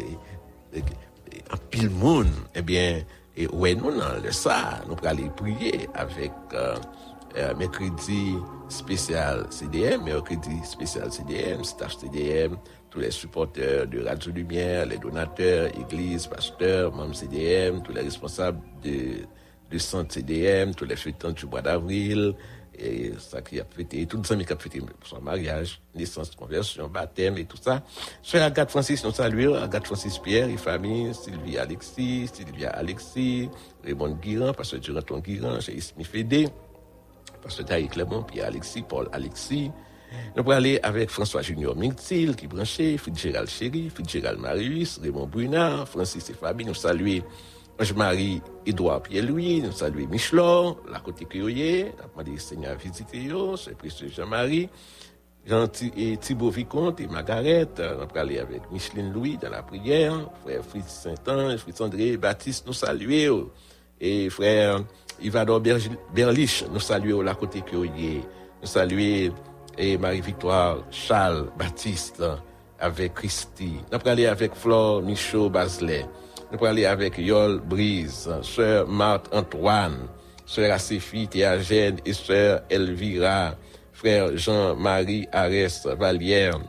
en 1.52 1.58
pile 1.70 1.90
monde, 1.90 2.28
eh 2.56 2.62
bien 2.62 3.02
et 3.38 3.48
ouais 3.48 3.76
nous 3.76 3.92
dans 3.92 4.22
le 4.22 4.32
ça, 4.32 4.82
nous 4.88 4.96
allons 5.08 5.30
prier 5.30 5.88
avec 5.94 6.32
euh, 6.54 6.76
euh, 7.38 7.56
mercredi 7.56 8.36
spécial 8.68 9.46
CDM, 9.50 10.04
mercredi 10.04 10.60
spécial 10.64 11.12
CDM, 11.12 11.64
staff 11.64 11.98
CDM, 11.98 12.58
tous 12.90 13.00
les 13.00 13.12
supporters 13.12 13.88
de 13.88 14.04
Radio 14.04 14.34
Lumière, 14.34 14.86
les 14.86 14.98
donateurs, 14.98 15.70
églises, 15.80 16.28
pasteurs, 16.28 16.94
membres 16.94 17.16
CDM, 17.16 17.82
tous 17.82 17.94
les 17.94 18.02
responsables 18.02 18.60
de 18.84 19.78
centre 19.78 20.14
CDM, 20.14 20.74
tous 20.74 20.86
les 20.86 20.98
fêtants 20.98 21.32
du 21.32 21.46
mois 21.46 21.62
d'avril, 21.62 22.36
et 22.82 23.13
ça 23.20 23.41
qui 23.41 23.60
a 23.60 23.65
fêté, 23.65 24.06
tous 24.06 24.22
les 24.22 24.32
amis 24.34 24.46
qui 24.46 24.54
ont 24.54 24.58
fêté 24.58 24.82
son 25.04 25.22
mariage, 25.22 25.82
naissance, 25.96 26.32
conversion, 26.36 26.88
baptême 26.88 27.38
et 27.38 27.46
tout 27.46 27.58
ça. 27.62 27.84
Sur 28.22 28.41
Agathe 28.41 28.72
Francis, 28.72 29.04
nous 29.04 29.12
saluons, 29.12 29.56
Agathe 29.56 29.86
Francis 29.86 30.17
Pierre 30.17 30.50
et 30.50 30.58
famille, 30.58 31.13
Sylvie 31.13 31.58
Alexis, 31.58 32.30
Sylvia 32.34 32.70
Alexis, 32.72 33.50
Raymond 33.84 34.17
Guiran, 34.22 34.54
Pasteur 34.54 34.80
Duranton 34.80 35.20
Guiran, 35.20 35.60
Ismi 35.60 36.04
Fédé, 36.04 36.50
Pasteur 37.41 37.65
Taï 37.65 37.88
Clément, 37.88 38.24
Pierre 38.24 38.48
Alexis, 38.48 38.82
Paul 38.82 39.08
Alexis, 39.12 39.72
nous 40.36 40.41
allons 40.41 40.52
aller 40.52 40.80
avec 40.84 41.10
François 41.10 41.41
Junior 41.41 41.76
Mingtil, 41.76 42.36
qui 42.36 42.48
branché, 42.48 42.98
Fitzgerald 42.98 43.48
Chéri, 43.48 43.89
Fitzgerald 43.89 44.39
Marius, 44.39 45.00
Raymond 45.02 45.28
Brunard, 45.28 45.88
Francis 45.88 46.30
et 46.30 46.34
Fabi, 46.34 46.65
nous 46.65 46.74
saluons 46.74 47.22
Ange-Marie 47.82 48.44
Edouard 48.67 49.02
Pierre-Louis, 49.02 49.63
nous 49.63 49.72
saluons 49.72 50.08
Michelor, 50.08 50.78
la 50.91 51.00
côté 51.00 51.28
nous 51.34 51.48
demandé 51.50 52.38
Seigneur 52.38 52.78
visiter 52.78 53.28
c'est 53.58 53.76
précieux 53.76 54.08
Jean-Marie, 54.08 54.70
Jean 55.48 55.67
Thibaut 55.67 56.52
Vicomte 56.52 57.00
et 57.00 57.08
Margaret, 57.08 57.67
nous 57.80 57.84
allons 57.84 58.08
aller 58.13 58.38
avec 58.38 58.72
Micheline 58.72 59.12
Louis 59.12 59.39
dans 59.41 59.50
la 59.50 59.63
prière, 59.63 60.13
frère 60.44 60.63
Fritz 60.63 60.89
Saint-Ange, 60.89 61.58
Fritz 61.58 61.82
André, 61.82 62.17
Baptiste, 62.17 62.67
nous 62.67 62.74
saluons, 62.74 63.50
et 64.00 64.30
frère 64.30 64.84
Ivador 65.20 65.60
Berlich, 66.13 66.63
nous 66.72 66.80
saluons 66.80 67.22
la 67.24 67.34
côté 67.34 67.62
Crioyer, 67.62 68.22
nous 68.62 68.67
saluons 68.67 69.34
et 69.76 69.98
Marie-Victoire 69.98 70.84
Charles 70.91 71.50
Baptiste 71.58 72.22
avec 72.80 73.15
Christy. 73.15 73.78
Nous 73.91 73.98
allons 73.98 74.12
aller 74.12 74.28
avec 74.28 74.54
Flore 74.54 75.02
Michaud 75.02 75.50
Baselet. 75.50 76.06
Nous 76.52 76.58
allons 76.58 76.72
aller 76.72 76.86
avec 76.86 77.18
Yol 77.18 77.62
Brise, 77.62 78.30
sœur 78.42 78.86
Marthe 78.86 79.34
Antoine, 79.34 80.10
sœur 80.46 80.74
Aséphie 80.74 81.26
Théagène 81.26 81.96
et 82.06 82.12
sœur 82.12 82.64
Elvira, 82.70 83.56
frère 83.94 84.36
Jean-Marie 84.36 85.30
Arès 85.32 85.86
Vallière, 85.86 86.60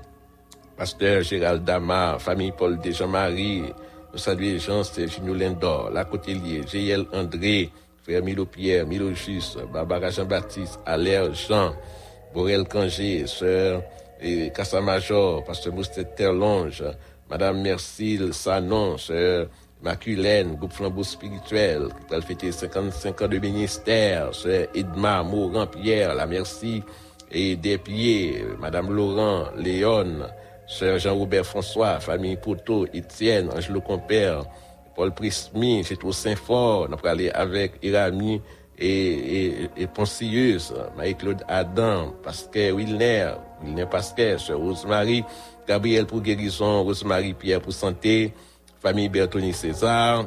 pasteur 0.76 1.22
Gérald 1.22 1.64
Damar, 1.64 2.22
famille 2.22 2.52
Paul 2.56 2.78
de 2.78 2.92
Jean-Marie, 2.92 3.64
nous 4.12 4.18
saluons 4.18 4.58
Jean 4.60 4.84
Serginio 4.84 5.34
Lindor, 5.34 5.90
la 5.90 6.04
Cotelier, 6.04 6.62
J.L. 6.64 7.06
André, 7.12 7.72
frère 8.04 8.22
Milo 8.22 8.46
Pierre, 8.46 8.86
Milo 8.86 9.12
Jus, 9.14 9.56
Barbara 9.72 10.10
Jean-Baptiste, 10.10 10.78
Alaire 10.86 11.34
Jean, 11.34 11.74
Borel 12.32 12.68
Kangé, 12.68 13.26
sœur 13.26 13.82
et 14.20 14.52
Cassamajor, 14.54 15.42
pasteur 15.42 15.74
Moustet 15.74 16.04
Terlonge, 16.04 16.84
Madame 17.28 17.62
Mercile 17.62 18.32
Sanon, 18.32 18.96
sœur 18.96 19.48
Maculène, 19.82 20.54
groupe 20.54 20.72
flambeau 20.72 21.02
spirituel, 21.02 21.88
qui 22.08 22.14
a 22.14 22.20
fêté 22.20 22.52
55 22.52 23.22
ans 23.22 23.28
de 23.28 23.38
ministère, 23.38 24.32
sœur 24.32 24.68
Edma 24.74 25.22
Mourant 25.24 25.66
Pierre, 25.66 26.14
la 26.14 26.26
merci, 26.26 26.82
et 27.30 27.56
des 27.56 27.78
pieds, 27.78 28.44
Madame 28.60 28.92
Laurent, 28.92 29.46
Léon, 29.56 30.28
sœur 30.68 30.98
Jean-Robert 30.98 31.44
François, 31.44 31.98
famille 31.98 32.36
Poteau, 32.36 32.86
Étienne, 32.92 33.50
Angelo 33.50 33.80
Compère, 33.80 34.44
Paul 34.94 35.12
Prismi, 35.12 35.82
j'ai 35.82 35.96
tout 35.96 36.12
Saint-Fort, 36.12 36.86
on 36.88 36.92
a 36.92 36.96
parlé 36.96 37.30
avec 37.30 37.72
Irami, 37.82 38.40
et, 38.78 39.46
et, 39.46 39.70
et 39.76 39.88
Marie-Claude 40.96 41.42
Adam, 41.48 42.14
Pascal 42.22 42.74
Wilner, 42.74 43.32
Wilner 43.62 43.86
Pascal, 43.86 44.38
Sœur 44.38 44.58
Rosemary, 44.58 45.24
Gabriel 45.66 46.06
pour 46.06 46.20
guérison, 46.20 46.82
Rosemary 46.84 47.34
Pierre 47.34 47.60
pour 47.60 47.72
santé, 47.72 48.32
famille 48.82 49.08
Bertoni 49.08 49.52
César, 49.52 50.26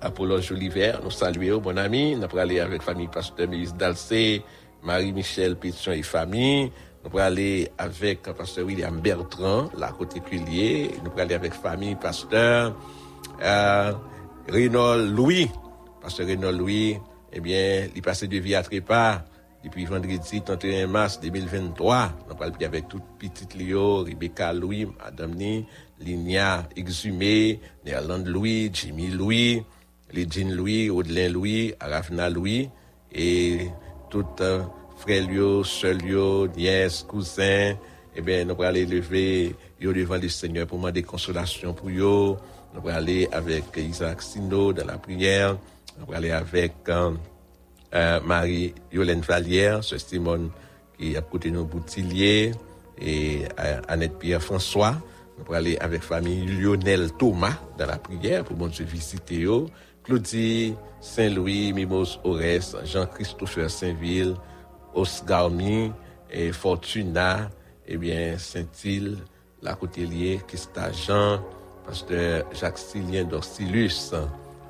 Apollo 0.00 0.40
Joliver, 0.40 0.94
nous 1.04 1.10
saluons, 1.10 1.58
bon 1.60 1.76
ami, 1.76 2.16
nous 2.16 2.24
allons 2.24 2.38
aller 2.38 2.58
avec 2.58 2.80
famille 2.80 3.06
Pasteur 3.06 3.46
Mélis 3.50 3.72
Dalcé, 3.74 4.42
Marie-Michel 4.82 5.56
Pétion 5.56 5.92
et 5.92 6.02
famille, 6.02 6.72
nous 7.04 7.10
allons 7.10 7.26
aller 7.26 7.70
avec 7.76 8.22
Pasteur 8.22 8.64
William 8.64 8.98
Bertrand, 8.98 9.68
la 9.76 9.92
côté 9.92 10.20
Culier, 10.20 10.90
nous 11.04 11.10
allons 11.10 11.22
aller 11.22 11.34
avec 11.34 11.52
famille 11.52 11.96
Pasteur 11.96 12.74
euh, 13.42 13.92
Louis, 14.48 15.50
Pasteur 16.00 16.26
Renaud 16.28 16.52
Louis, 16.52 16.96
eh 17.30 17.40
bien, 17.40 17.88
il 17.94 18.00
passé 18.00 18.26
de 18.26 18.38
vie 18.38 18.54
à 18.54 18.62
trépas 18.62 19.22
depuis 19.62 19.84
vendredi 19.84 20.40
31 20.42 20.86
mars 20.86 21.20
2023. 21.20 22.12
On 22.30 22.34
parle 22.36 22.52
avec 22.64 22.88
toute 22.88 23.02
petite 23.18 23.54
Lio, 23.54 24.04
Rebecca 24.04 24.52
Louis, 24.52 24.86
Madame 25.04 25.34
Linia 26.00 26.68
Exhumé, 26.76 27.60
Néerlande 27.84 28.26
Louis, 28.26 28.70
Jimmy 28.72 29.08
Louis, 29.08 29.62
Lidjine 30.12 30.52
Louis, 30.54 30.90
Audelain 30.90 31.28
Louis, 31.28 31.74
Arafna 31.80 32.30
Louis, 32.30 32.68
et 33.12 33.68
toute 34.10 34.42
frères, 34.98 35.30
yo, 35.30 35.64
sœurs, 35.64 36.02
yo, 36.04 36.48
nièces, 36.48 37.02
cousins, 37.02 37.74
eh 38.14 38.22
bien, 38.22 38.44
nous 38.44 38.52
allons 38.52 38.62
aller 38.62 38.86
lever 38.86 39.54
yo 39.78 39.92
devant 39.92 40.16
le 40.16 40.28
Seigneur 40.28 40.66
pour 40.66 40.78
demander 40.78 41.02
consolation 41.02 41.74
pour 41.74 41.90
yo. 41.90 42.38
Nous 42.74 42.80
allons 42.80 42.96
aller 42.96 43.28
avec 43.30 43.64
Isaac 43.76 44.22
Sino 44.22 44.72
dans 44.72 44.86
la 44.86 44.96
prière. 44.96 45.58
Nous 45.98 46.04
allons 46.04 46.16
aller 46.16 46.30
avec 46.30 46.72
euh, 46.88 47.12
euh, 47.94 48.20
Marie-Yolène 48.20 49.20
Vallière, 49.20 49.84
ce 49.84 49.98
Simone 49.98 50.50
qui 50.98 51.16
a 51.16 51.20
côté 51.20 51.50
nous 51.50 51.66
Boutillier 51.66 52.52
et 52.98 53.42
euh, 53.60 53.80
Annette 53.86 54.18
Pierre-François. 54.18 54.96
Nous 55.36 55.44
allons 55.44 55.54
aller 55.54 55.76
avec 55.78 56.02
famille 56.02 56.46
Lionel 56.46 57.12
Thomas 57.12 57.58
dans 57.78 57.86
la 57.86 57.98
prière 57.98 58.44
pour 58.44 58.56
mon 58.56 58.68
Dieu 58.68 58.84
visiter. 58.84 59.46
Claudie 60.02 60.74
Saint-Louis, 61.00 61.72
Mimos 61.72 62.18
Ores, 62.24 62.84
Jean-Christopher 62.84 63.70
Saint-Ville, 63.70 64.34
Osgarmi 64.94 65.92
et 66.30 66.52
Fortuna, 66.52 67.50
eh 67.86 67.96
bien, 67.96 68.38
Saint-Île, 68.38 69.18
la 69.62 69.74
Côtelier, 69.74 70.40
Kista 70.46 70.90
Jean, 70.92 71.42
Pasteur 71.84 72.44
Jacques 72.52 72.78
Silien 72.78 73.24
d'Orsilus, 73.24 74.14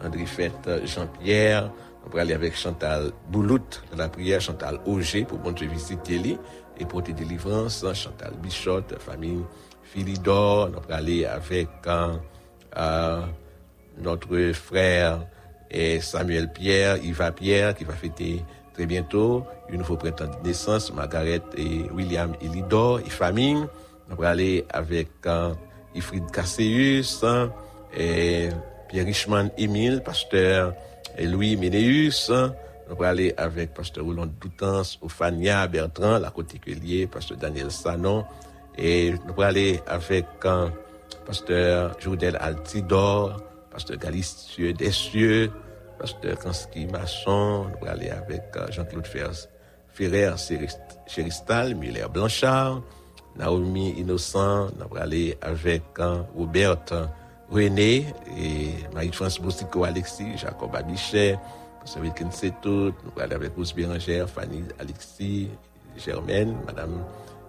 André 0.02 0.26
Fête 0.26 0.68
Jean-Pierre, 0.84 1.70
on 2.06 2.14
va 2.14 2.22
aller 2.22 2.34
avec 2.34 2.56
Chantal 2.56 3.12
Boulout 3.30 3.82
dans 3.90 3.98
la 3.98 4.08
prière, 4.08 4.40
Chantal 4.40 4.80
Auger 4.86 5.24
pour 5.24 5.38
bon 5.38 5.52
Dieu 5.52 5.68
visiter 5.68 6.38
et 6.78 6.84
pour 6.84 7.02
tes 7.02 7.12
délivrances, 7.12 7.84
Chantal 7.94 8.34
Bichot, 8.42 8.82
famille 8.98 9.42
Philidor, 9.92 10.70
on 10.76 10.80
va 10.88 10.96
aller 10.96 11.24
avec 11.24 11.68
euh, 11.86 12.14
euh, 12.76 13.22
notre 13.98 14.52
frère 14.52 15.26
et 15.70 16.00
Samuel 16.00 16.52
Pierre, 16.52 16.96
Yva 17.02 17.32
Pierre 17.32 17.74
qui 17.74 17.84
va 17.84 17.94
fêter 17.94 18.44
très 18.74 18.86
bientôt 18.86 19.44
une 19.68 19.78
nouveau 19.78 19.96
printemps 19.96 20.26
de 20.26 20.46
naissance, 20.46 20.92
Margaret 20.92 21.42
et 21.56 21.82
William 21.92 22.34
Elidor 22.40 23.00
et 23.00 23.10
famille. 23.10 23.64
On 24.10 24.14
va 24.14 24.30
aller 24.30 24.64
avec 24.70 25.08
euh, 25.26 25.54
Ifrid 25.94 26.30
Casseus 26.30 27.24
et 27.96 28.50
Pierre 28.88 29.06
Richman 29.06 29.50
Emile, 29.56 30.02
pasteur 30.04 30.74
et 31.16 31.26
Louis 31.26 31.56
Ménéus. 31.56 32.30
On 32.88 32.94
va 32.94 33.08
aller 33.08 33.34
avec 33.36 33.74
pasteur 33.74 34.04
Roland 34.04 34.28
Doutans, 34.40 34.82
Ophania 35.02 35.66
Bertrand, 35.66 36.18
la 36.18 36.30
côté 36.30 36.60
pasteur 37.06 37.38
Daniel 37.38 37.70
Sanon. 37.70 38.24
Et 38.78 39.14
on 39.28 39.32
va 39.32 39.46
aller 39.46 39.80
avec 39.86 40.26
euh, 40.44 40.68
pasteur 41.24 41.98
Joudel 41.98 42.36
Altidor, 42.40 43.42
pasteur 43.70 43.96
Galicieux 43.96 44.72
Dessieux, 44.72 45.50
pasteur 45.98 46.38
Kanski 46.38 46.86
Masson. 46.86 47.66
On 47.80 47.84
va 47.84 47.92
aller 47.92 48.10
avec 48.10 48.42
euh, 48.56 48.66
Jean-Claude 48.70 49.06
Ferrer 49.06 50.34
Chéristal, 51.06 51.74
Miller 51.74 52.08
Blanchard. 52.10 52.82
Naomi 53.38 53.90
Innocent, 53.98 54.68
on 54.80 54.94
va 54.94 55.02
aller 55.02 55.36
avec 55.42 55.82
hein, 55.98 56.24
Robert 56.34 57.10
René 57.50 58.06
et 58.36 58.70
Marie-France 58.94 59.40
Boustico 59.40 59.84
Alexis, 59.84 60.38
Jacob 60.38 60.74
Abichet, 60.74 61.38
Pasteur 61.80 62.02
on 62.02 62.92
va 63.16 63.24
aller 63.24 63.34
avec 63.34 63.54
Rose 63.54 63.74
Bérangère, 63.74 64.28
Fanny 64.28 64.64
Alexis, 64.78 65.48
Germaine, 65.96 66.56
Madame 66.66 67.04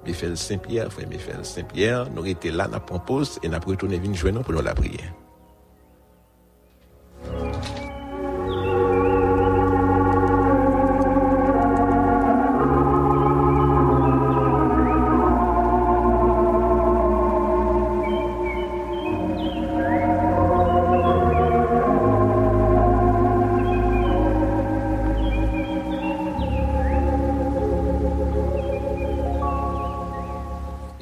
Michel 0.07 0.37
Saint-Pierre, 0.37 0.91
frère 0.91 1.09
Michel 1.09 1.43
Saint-Pierre. 1.43 2.09
Nous 2.09 2.25
étions 2.25 2.55
là, 2.55 2.67
nous 2.71 2.99
pause 2.99 3.39
et 3.43 3.49
nous 3.49 3.55
avons 3.55 3.71
retourné 3.71 3.97
venir 3.97 4.41
pour 4.41 4.53
nous 4.53 4.61
la 4.61 4.73
prière. 4.73 5.13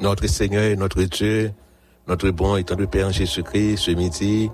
Notre 0.06 0.28
Seigneur, 0.28 0.76
notre 0.76 1.02
Dieu, 1.02 1.50
notre 2.06 2.30
bon 2.30 2.56
et 2.56 2.62
tendre 2.62 2.86
Père 2.86 3.10
Jésus-Christ, 3.10 3.76
ce 3.76 3.90
midi, 3.90 4.48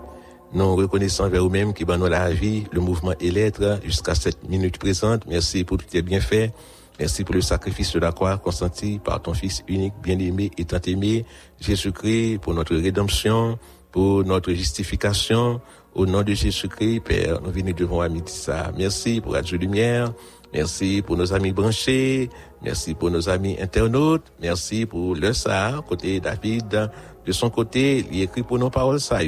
nous 0.54 0.76
reconnaissons 0.76 1.28
vers 1.28 1.42
vous-même 1.42 1.74
qui 1.74 1.84
nous 1.84 2.06
la 2.06 2.30
vie, 2.30 2.64
le 2.72 2.80
mouvement 2.80 3.12
et 3.20 3.30
l'être 3.30 3.78
jusqu'à 3.84 4.14
cette 4.14 4.48
minute 4.48 4.78
présente. 4.78 5.26
Merci 5.28 5.64
pour 5.64 5.76
tous 5.76 5.84
tes 5.84 6.00
bienfaits. 6.00 6.52
Merci 6.98 7.22
pour 7.24 7.34
le 7.34 7.42
sacrifice 7.42 7.92
de 7.92 7.98
la 7.98 8.12
croix 8.12 8.38
consenti 8.38 8.98
par 8.98 9.20
ton 9.20 9.34
Fils 9.34 9.62
unique, 9.68 9.92
bien-aimé 10.02 10.50
et 10.56 10.64
tant 10.64 10.80
aimé, 10.86 11.26
Jésus-Christ, 11.60 12.38
pour 12.38 12.54
notre 12.54 12.74
rédemption, 12.74 13.58
pour 13.90 14.24
notre 14.24 14.52
justification. 14.52 15.60
Au 15.94 16.06
nom 16.06 16.22
de 16.22 16.32
Jésus-Christ, 16.32 17.00
Père, 17.00 17.42
nous 17.42 17.50
venons 17.50 17.74
devant 17.76 18.00
à 18.00 18.08
ça. 18.24 18.72
Merci 18.78 19.20
pour 19.20 19.34
Radio 19.34 19.58
Lumière. 19.58 20.14
Merci 20.52 21.02
pour 21.04 21.16
nos 21.16 21.32
amis 21.32 21.52
branchés. 21.52 22.28
Merci 22.62 22.94
pour 22.94 23.10
nos 23.10 23.28
amis 23.28 23.56
internautes. 23.60 24.32
Merci 24.40 24.86
pour 24.86 25.14
le 25.14 25.32
SAR, 25.32 25.84
côté 25.84 26.20
David. 26.20 26.90
De 27.24 27.32
son 27.32 27.50
côté, 27.50 28.04
il 28.10 28.22
écrit 28.22 28.42
pour 28.42 28.58
nos 28.58 28.70
paroles 28.70 29.00
ça, 29.00 29.20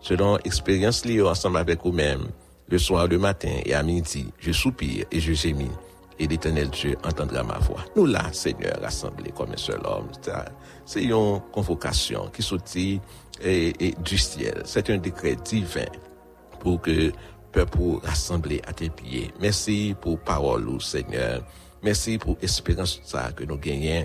Selon 0.00 0.38
expérience 0.38 1.04
liée 1.04 1.22
ensemble 1.22 1.56
avec 1.56 1.82
vous-même, 1.82 2.28
le 2.68 2.78
soir, 2.78 3.08
le 3.08 3.18
matin 3.18 3.60
et 3.64 3.74
à 3.74 3.82
midi, 3.82 4.26
je 4.38 4.52
soupire 4.52 5.06
et 5.10 5.20
je 5.20 5.32
gémis. 5.32 5.70
Et 6.20 6.26
l'éternel 6.26 6.68
Dieu 6.70 6.96
entendra 7.04 7.42
ma 7.42 7.58
voix. 7.58 7.84
Nous 7.96 8.06
là, 8.06 8.24
Seigneur, 8.32 8.78
rassemblés 8.82 9.30
comme 9.30 9.52
un 9.52 9.56
seul 9.56 9.80
homme. 9.84 10.08
C'est 10.84 11.04
une 11.04 11.40
convocation 11.52 12.28
qui 12.32 12.42
sortit 12.42 13.00
du 13.40 14.18
ciel. 14.18 14.62
C'est 14.64 14.90
un 14.90 14.98
décret 14.98 15.36
divin 15.44 15.86
pour 16.60 16.80
que 16.80 17.12
peuple 17.52 18.00
rassembler 18.02 18.60
à 18.66 18.72
tes 18.72 18.90
pieds. 18.90 19.32
Merci 19.40 19.94
pour 20.00 20.18
parole, 20.18 20.80
Seigneur. 20.80 21.42
Merci 21.82 22.18
pour 22.18 22.36
l'espérance 22.40 23.00
que 23.36 23.44
nous 23.44 23.56
gagnons, 23.56 24.04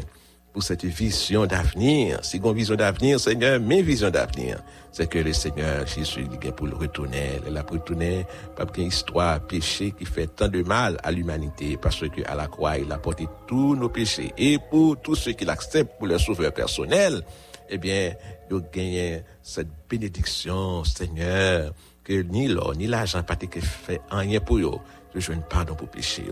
pour 0.53 0.61
cette 0.61 0.85
vision 0.85 1.47
d'avenir. 1.47 2.23
Si 2.23 2.37
une 2.37 2.53
vision 2.53 2.75
d'avenir, 2.75 3.19
Seigneur, 3.19 3.59
mes 3.59 3.81
visions 3.81 4.11
d'avenir, 4.11 4.61
c'est 4.91 5.09
que 5.09 5.17
le 5.17 5.33
Seigneur 5.33 5.87
Jésus, 5.87 6.27
il 6.31 6.51
pour 6.51 6.67
le 6.67 6.75
retourner, 6.75 7.39
il 7.47 7.57
a 7.57 7.63
retourner, 7.63 8.27
pas 8.55 8.65
une 8.77 8.87
histoire 8.87 9.39
péché 9.41 9.91
qui 9.91 10.05
fait 10.05 10.27
tant 10.27 10.47
de 10.47 10.61
mal 10.61 10.99
à 11.03 11.11
l'humanité, 11.11 11.77
parce 11.81 12.01
que 12.01 12.21
à 12.27 12.35
la 12.35 12.47
croix, 12.47 12.77
il 12.77 12.91
a 12.91 12.99
porté 12.99 13.27
tous 13.47 13.75
nos 13.75 13.89
péchés. 13.89 14.31
Et 14.37 14.59
pour 14.69 15.01
tous 15.01 15.15
ceux 15.15 15.31
qui 15.31 15.45
l'acceptent 15.45 15.97
pour 15.97 16.05
leur 16.05 16.19
sauveur 16.19 16.53
personnel, 16.53 17.23
eh 17.69 17.79
bien, 17.79 18.13
nous 18.51 18.61
gagnons 18.71 19.23
cette 19.41 19.69
bénédiction, 19.89 20.83
Seigneur, 20.83 21.73
que 22.03 22.21
ni 22.21 22.47
l'or, 22.47 22.75
ni 22.75 22.87
l'argent, 22.87 23.23
pas 23.23 23.37
fait 23.37 24.01
rien 24.09 24.39
pour 24.39 24.57
eux. 24.57 24.79
Je 25.15 25.31
ne 25.31 25.41
pardon 25.41 25.75
pour 25.75 25.87
péché. 25.89 26.23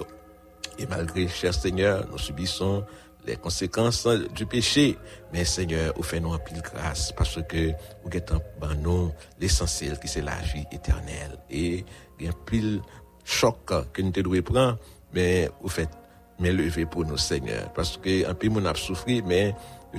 Et 0.78 0.86
malgré, 0.88 1.28
cher 1.28 1.54
Seigneur, 1.54 2.08
nous 2.12 2.18
subissons 2.18 2.84
les 3.26 3.36
conséquences 3.36 4.08
du 4.36 4.46
péché. 4.46 4.98
Mais 5.32 5.46
Seigneur, 5.46 5.94
vous 5.96 6.04
faites 6.04 6.22
nous 6.22 6.34
en 6.34 6.40
pile 6.40 6.62
grâce 6.62 7.12
parce 7.12 7.40
que 7.48 7.72
vous 8.04 8.18
êtes 8.18 8.32
en 8.32 8.76
nous 8.82 9.12
l'essentiel 9.40 10.00
qui 10.00 10.08
c'est 10.08 10.22
la 10.22 10.38
vie 10.38 10.66
éternelle. 10.72 11.38
Et 11.50 11.86
il 12.20 12.26
y 12.26 12.28
a 12.28 12.32
un 12.32 12.46
pile 12.46 12.82
choc 13.24 13.72
que 13.94 14.02
nous 14.02 14.12
devons 14.12 14.42
prendre, 14.42 14.78
mais 15.14 15.50
vous 15.62 15.70
faites 15.70 15.92
mais 16.40 16.52
lever 16.52 16.88
pour 16.88 17.06
nous, 17.06 17.18
Seigneur. 17.18 17.72
Parce 17.74 17.98
que 17.98 18.28
un 18.28 18.34
peu, 18.34 18.50
mon 18.50 18.66
a 18.66 18.74
souffert, 18.74 19.22
mais 19.26 19.54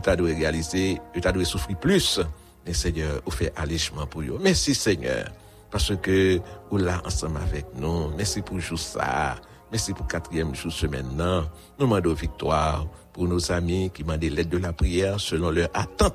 as 0.05 0.17
dû 0.17 0.23
réaliser, 0.23 1.01
as 1.25 1.33
dû 1.33 1.45
souffrir 1.45 1.79
plus. 1.79 2.21
Mais 2.67 2.75
Seigneur, 2.75 3.23
vous 3.25 3.31
faites 3.31 3.53
allègement 3.57 4.07
pour 4.07 4.23
vous. 4.23 4.39
Merci, 4.41 4.75
Seigneur. 4.75 5.31
Parce 5.73 5.97
que 5.97 6.39
vous 6.71 6.77
là 6.77 7.01
ensemble 7.07 7.39
avec 7.39 7.67
nous. 7.75 8.11
Merci 8.15 8.43
pour 8.43 8.61
jour 8.61 8.79
ça. 8.79 9.37
Merci 9.71 9.95
pour 9.95 10.07
quatrième 10.07 10.55
jour 10.55 10.71
semaine. 10.71 11.09
Non. 11.17 11.49
Nous 11.79 11.87
demandons 11.87 12.13
victoire 12.13 12.87
pour 13.15 13.27
nos 13.27 13.51
amis 13.51 13.91
qui 13.93 14.03
demandent 14.03 14.23
l'aide 14.23 14.51
de 14.51 14.59
la 14.59 14.75
prière 14.75 15.19
selon 15.19 15.51
leur 15.51 15.71
attente 15.73 16.15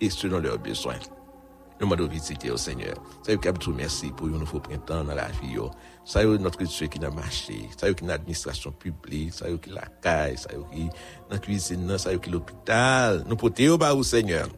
et 0.00 0.10
selon 0.10 0.40
leurs 0.40 0.58
besoins. 0.58 0.98
Nous 1.80 1.86
demandons 1.86 2.08
visiter 2.08 2.50
au 2.50 2.56
Seigneur. 2.56 2.96
Ça 3.22 3.32
y 3.32 3.36
est, 3.36 3.68
merci 3.68 4.10
pour 4.10 4.26
un 4.26 4.30
nouveau 4.30 4.58
printemps 4.58 5.04
dans 5.04 5.14
la 5.14 5.28
vie. 5.28 5.56
Ça 6.04 6.24
y 6.24 6.26
est, 6.26 6.38
notre 6.38 6.64
Dieu 6.64 6.88
qui 6.88 6.98
n'a 6.98 7.10
marché. 7.10 7.68
Ça 7.76 7.86
y 7.86 7.92
est, 7.92 7.94
qui 7.94 8.04
l'administration 8.04 8.72
publique. 8.72 9.32
Ça 9.32 9.48
y 9.48 9.54
est, 9.54 9.58
qui 9.60 9.70
la 9.70 9.86
caille. 10.02 10.36
Ça 10.36 10.48
y 10.52 10.56
est, 10.56 10.74
qui 10.74 10.90
la 11.30 11.38
cuisine. 11.38 11.96
Ça 11.98 12.16
qui 12.16 12.30
l'hôpital. 12.30 13.24
Nous 13.28 13.36
portons 13.36 13.78
au 13.96 14.02
Seigneur. 14.02 14.48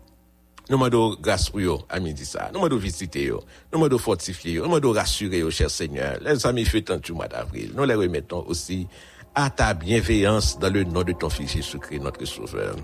Nous 0.70 0.76
demandons 0.76 1.16
grâce 1.20 1.50
pour 1.50 1.58
eux, 1.58 1.78
à 1.88 1.98
midi 1.98 2.24
ça. 2.24 2.48
Nous 2.52 2.60
demandons 2.60 2.76
visiter 2.76 3.26
eux. 3.26 3.40
Nous 3.72 3.78
demandons 3.80 3.98
fortifier 3.98 4.54
eux. 4.54 4.60
Nous 4.60 4.68
demandons 4.68 4.92
rassurer 4.92 5.40
eux, 5.40 5.50
cher 5.50 5.68
Seigneur. 5.68 6.18
Les 6.20 6.46
amis 6.46 6.64
fêtant 6.64 6.96
du 6.96 7.12
mois 7.12 7.26
d'avril. 7.26 7.72
Nous 7.74 7.82
les 7.82 7.94
remettons 7.96 8.44
aussi 8.46 8.86
à 9.34 9.50
ta 9.50 9.74
bienveillance 9.74 10.60
dans 10.60 10.72
le 10.72 10.84
nom 10.84 11.02
de 11.02 11.12
ton 11.12 11.28
Fils 11.28 11.50
Jésus-Christ, 11.50 11.98
notre 11.98 12.24
Sauveur. 12.24 12.76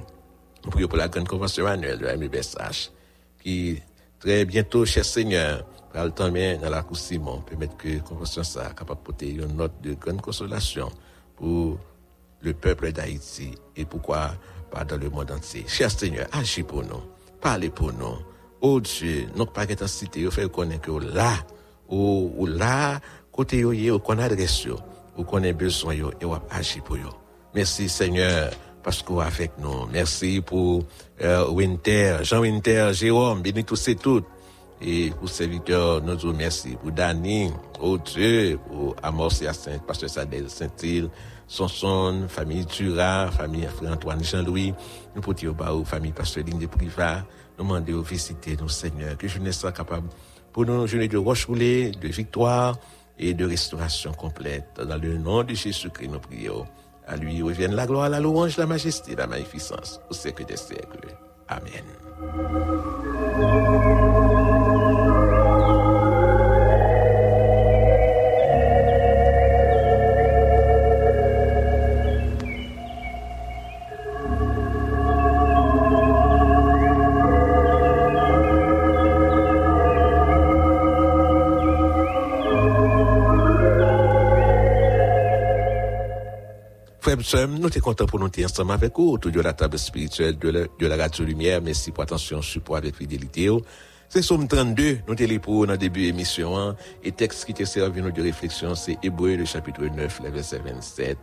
Nous 0.65 0.71
prions 0.73 0.89
pour 0.89 0.99
la 0.99 1.07
grande 1.07 1.29
convention 1.29 1.65
annuelle 1.65 2.01
de 2.01 2.07
MBSH, 2.09 2.91
qui 3.41 3.81
très 4.19 4.45
bientôt, 4.45 4.85
cher 4.85 5.05
Seigneur, 5.05 5.65
va 5.95 6.07
le 6.07 6.11
temps 6.11 6.29
dans 6.29 6.71
la 6.71 6.83
cour 6.83 6.97
Simon, 6.97 7.41
permettre 7.43 7.77
que 7.77 7.87
la 7.87 8.01
convention 8.01 8.43
soit 8.43 8.75
capable 8.75 8.99
de 8.99 9.05
porter 9.05 9.31
une 9.31 9.55
note 9.55 9.81
de 9.81 9.95
grande 9.95 10.21
consolation 10.21 10.91
pour 11.37 11.79
le 12.41 12.53
peuple 12.53 12.91
d'Haïti 12.91 13.53
et 13.77 13.85
pourquoi 13.85 14.33
pas 14.73 14.85
dans 14.85 14.97
le 14.97 15.09
monde 15.09 15.31
entier. 15.31 15.65
Cher 15.69 15.89
Seigneur, 15.89 16.27
agis 16.33 16.65
pour 16.65 16.83
nous, 16.83 17.16
parlez 17.47 17.71
pour 17.71 17.93
nous. 17.93 18.19
Oh 18.61 18.81
Dieu, 18.81 19.29
nous 19.37 19.47
pas 19.47 19.67
qu'être 19.67 19.89
cité, 19.89 20.25
vous 20.25 20.33
fait 20.33 20.51
connaître 20.51 20.81
que 20.81 21.15
là, 21.15 21.33
ou, 21.89 22.33
ou 22.37 22.45
là, 22.45 22.99
côté 23.31 23.59
yo, 23.59 23.73
yo, 23.73 24.01
qu'on 24.01 24.19
adresse 24.19 24.65
yo, 24.65 24.77
ou 25.17 25.23
qu'on 25.23 25.45
a 25.45 25.53
besoin 25.53 25.95
yo, 25.95 26.11
et 26.21 26.25
on 26.25 26.41
agir 26.51 26.83
pour 26.83 26.97
yo. 26.97 27.09
Merci 27.55 27.89
Seigneur, 27.89 28.51
vous 28.85 29.21
avec 29.21 29.53
nous. 29.59 29.87
Merci 29.93 30.41
pour 30.45 30.83
euh, 31.23 31.49
Winter, 31.51 32.19
Jean 32.23 32.41
Winter, 32.41 32.91
Jérôme, 32.93 33.43
bénis 33.43 33.63
tous 33.63 33.87
et 33.87 33.95
toutes. 33.95 34.27
Et 34.83 35.11
pour 35.11 35.29
serviteurs, 35.29 36.03
nous 36.03 36.19
vous 36.19 36.29
remercions. 36.29 36.77
Pour 36.83 36.91
Dani, 36.91 37.53
oh 37.81 37.97
Dieu, 37.97 38.59
pour 38.67 38.97
Amorcia 39.05 39.53
Saint, 39.53 39.79
Pasteur 39.79 40.11
Sadel 40.11 40.51
Saint-Île, 40.51 41.11
Sonson, 41.47 42.27
famille 42.29 42.67
Dura, 42.67 43.31
famille 43.31 43.69
Antoine 43.89 44.25
Jean-Louis, 44.25 44.75
nous 45.15 45.23
pour 45.23 45.35
au 45.71 45.85
famille 45.85 46.13
Pasteur 46.13 46.45
Ligne 46.45 46.59
de 46.59 46.67
Privat, 46.67 47.25
nous 47.59 47.65
demandons 47.65 48.03
visiter 48.03 48.57
nos 48.57 48.69
Seigneur, 48.69 49.17
que 49.17 49.29
je 49.29 49.39
ne 49.39 49.51
sois 49.51 49.73
capable 49.73 50.09
pour 50.53 50.67
nous 50.67 50.87
journée 50.87 51.09
de 51.09 51.19
de 51.19 52.09
victoire 52.09 52.79
et 53.19 53.35
de 53.35 53.45
restauration 53.47 54.13
complète. 54.13 54.81
Dans 54.83 55.01
le 55.01 55.19
nom 55.19 55.43
de 55.43 55.55
Jésus-Christ, 55.55 56.09
nous 56.09 56.19
prions. 56.19 56.67
À 57.07 57.17
lui 57.17 57.41
revienne 57.41 57.75
la 57.75 57.87
gloire, 57.87 58.09
la 58.09 58.19
louange, 58.19 58.57
la 58.57 58.67
majesté, 58.67 59.15
la 59.15 59.27
magnificence, 59.29 60.01
au 60.11 60.15
siècle 60.15 60.45
des 60.45 60.57
siècles. 60.57 61.17
Amen. 61.49 61.85
Nous 87.27 87.31
sommes 87.33 87.69
contents 87.83 88.07
pour 88.07 88.21
nous 88.21 88.29
être 88.29 88.45
ensemble 88.45 88.71
avec 88.71 88.97
vous 88.97 89.11
autour 89.15 89.33
de 89.33 89.41
la 89.41 89.53
table 89.53 89.77
spirituelle 89.81 90.39
de 90.39 90.87
la, 90.87 90.97
radio 90.97 91.25
lumière. 91.25 91.61
Merci 91.61 91.91
pour 91.91 92.05
attention, 92.05 92.41
support 92.41 92.77
avec 92.77 92.95
fidélité. 92.95 93.49
C'est 94.09 94.23
Somme 94.23 94.47
32, 94.47 94.99
nous 95.09 95.41
pour 95.41 95.67
dans 95.67 95.73
le 95.73 95.79
début 95.79 96.03
de 96.03 96.07
l'émission. 96.07 96.77
Et 97.03 97.11
texte 97.11 97.45
qui 97.45 97.53
te 97.53 97.65
servi 97.65 98.01
de 98.01 98.23
réflexion, 98.23 98.77
c'est 98.77 98.97
Hébreu, 99.03 99.35
le 99.35 99.45
chapitre 99.45 99.83
9, 99.85 100.21
les 100.23 100.31
versets 100.31 100.61
27 100.65 101.19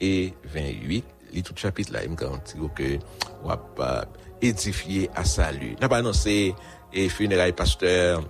et 0.00 0.32
28. 0.44 1.04
Les 1.32 1.42
tout 1.42 1.54
chapitre 1.56 1.92
là, 1.92 2.04
il 2.04 2.10
me 2.10 2.14
garantit 2.14 2.56
que 2.76 2.98
on 3.42 3.48
va 3.48 4.04
édifier 4.40 5.10
à 5.16 5.24
salut. 5.24 5.74
N'a 5.80 5.88
pas 5.88 5.98
annoncé 5.98 6.54
et 6.92 7.08
funérailles 7.08 7.52
pasteur 7.52 8.22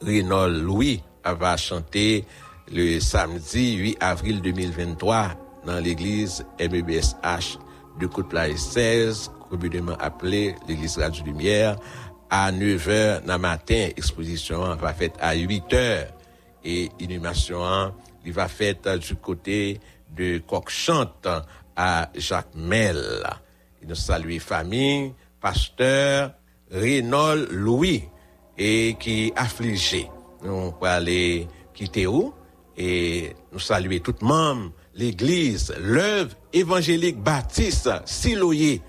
Reynold 0.00 0.62
Louis 0.62 1.02
va 1.22 1.58
chanter 1.58 2.24
le 2.72 2.98
samedi 2.98 3.74
8 3.74 3.98
avril 4.00 4.40
2023 4.40 5.45
dans 5.66 5.78
l'église 5.78 6.46
MEBSH 6.60 7.58
de 8.00 8.06
Côte-Plage 8.06 8.56
16, 8.56 9.30
communément 9.50 9.96
appelée 9.98 10.54
l'église 10.68 10.96
Radio 10.98 11.24
Lumière, 11.24 11.76
à 12.30 12.52
9h 12.52 13.24
dans 13.24 13.38
matin. 13.38 13.88
Exposition 13.96 14.74
va 14.76 14.94
faite 14.94 15.14
à 15.20 15.34
8h 15.34 16.06
et 16.64 16.90
inhumation 17.00 17.92
il 18.26 18.32
va 18.32 18.48
faite 18.48 18.88
du 18.88 19.14
côté 19.14 19.78
de 20.16 20.38
Coq-Chante 20.38 21.28
à 21.76 22.10
Jacques 22.16 22.54
Mel. 22.56 23.22
Il 23.80 23.88
nous 23.88 23.94
salue 23.94 24.38
famille, 24.38 25.14
pasteur 25.40 26.32
Reynold 26.72 27.48
Louis 27.52 28.02
et 28.58 28.96
qui 28.98 29.28
est 29.28 29.38
affligé. 29.38 30.10
Nous 30.42 30.50
allons 30.50 30.74
aller 30.82 31.46
quitter 31.72 32.08
où? 32.08 32.34
Et 32.76 33.34
nous 33.52 33.60
saluer 33.60 34.00
tout 34.00 34.14
le 34.20 34.26
monde 34.26 34.70
l'église, 34.96 35.74
l'œuvre 35.80 36.34
évangélique 36.52 37.22
baptiste 37.22 37.90
Siloyer, 38.04 38.82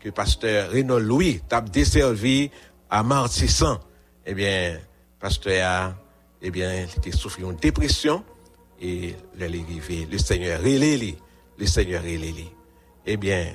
que 0.00 0.10
pasteur 0.10 0.72
Renaud 0.72 0.98
Louis 0.98 1.40
t'a 1.48 1.60
desservi 1.60 2.50
à 2.90 3.02
Martissan. 3.02 3.78
Eh 4.26 4.34
bien, 4.34 4.78
pasteur 5.20 5.94
eh 6.42 6.50
bien, 6.50 6.74
il 6.74 6.98
était 6.98 7.16
souffert 7.16 7.48
une 7.48 7.56
dépression 7.56 8.24
et 8.80 9.14
l'arrivée, 9.38 10.08
le 10.10 10.18
Seigneur 10.18 10.60
relève 10.60 11.14
le 11.56 11.66
Seigneur 11.66 12.02
relève 12.02 12.46
Eh 13.06 13.16
bien, 13.16 13.46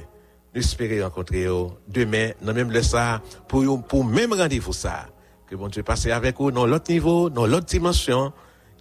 nous 0.56 0.62
espérons 0.62 1.04
rencontrer 1.04 1.48
demain, 1.88 2.32
dans 2.42 2.54
même 2.54 2.72
le 2.72 2.82
ça, 2.82 3.22
pour, 3.50 3.84
pour 3.84 4.06
même 4.06 4.32
rendez-vous 4.32 4.72
ça. 4.72 5.08
Que 5.48 5.56
bon 5.56 5.68
Dieu 5.68 5.84
passe 5.84 6.06
avec 6.08 6.38
vous 6.38 6.52
dans 6.52 6.66
l'autre 6.66 6.92
niveau, 6.92 7.30
dans 7.30 7.46
l'autre 7.46 7.66
dimension. 7.66 8.32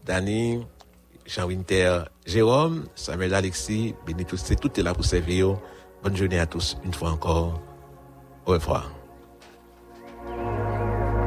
Dani, 0.05 0.65
Jean 1.27 1.47
Winter, 1.47 2.05
Jérôme, 2.25 2.85
Samuel 2.95 3.35
Alexis, 3.35 3.95
béni 4.07 4.25
tous, 4.25 4.41
c'est 4.43 4.57
tout 4.61 4.79
est 4.79 4.83
là 4.83 4.95
pour 4.95 5.05
servir. 5.05 5.59
Bonne 6.03 6.17
journée 6.17 6.39
à 6.39 6.47
tous, 6.47 6.77
une 6.85 6.95
fois 6.95 7.11
encore. 7.11 7.61
Au 8.47 8.53
revoir. 8.53 8.96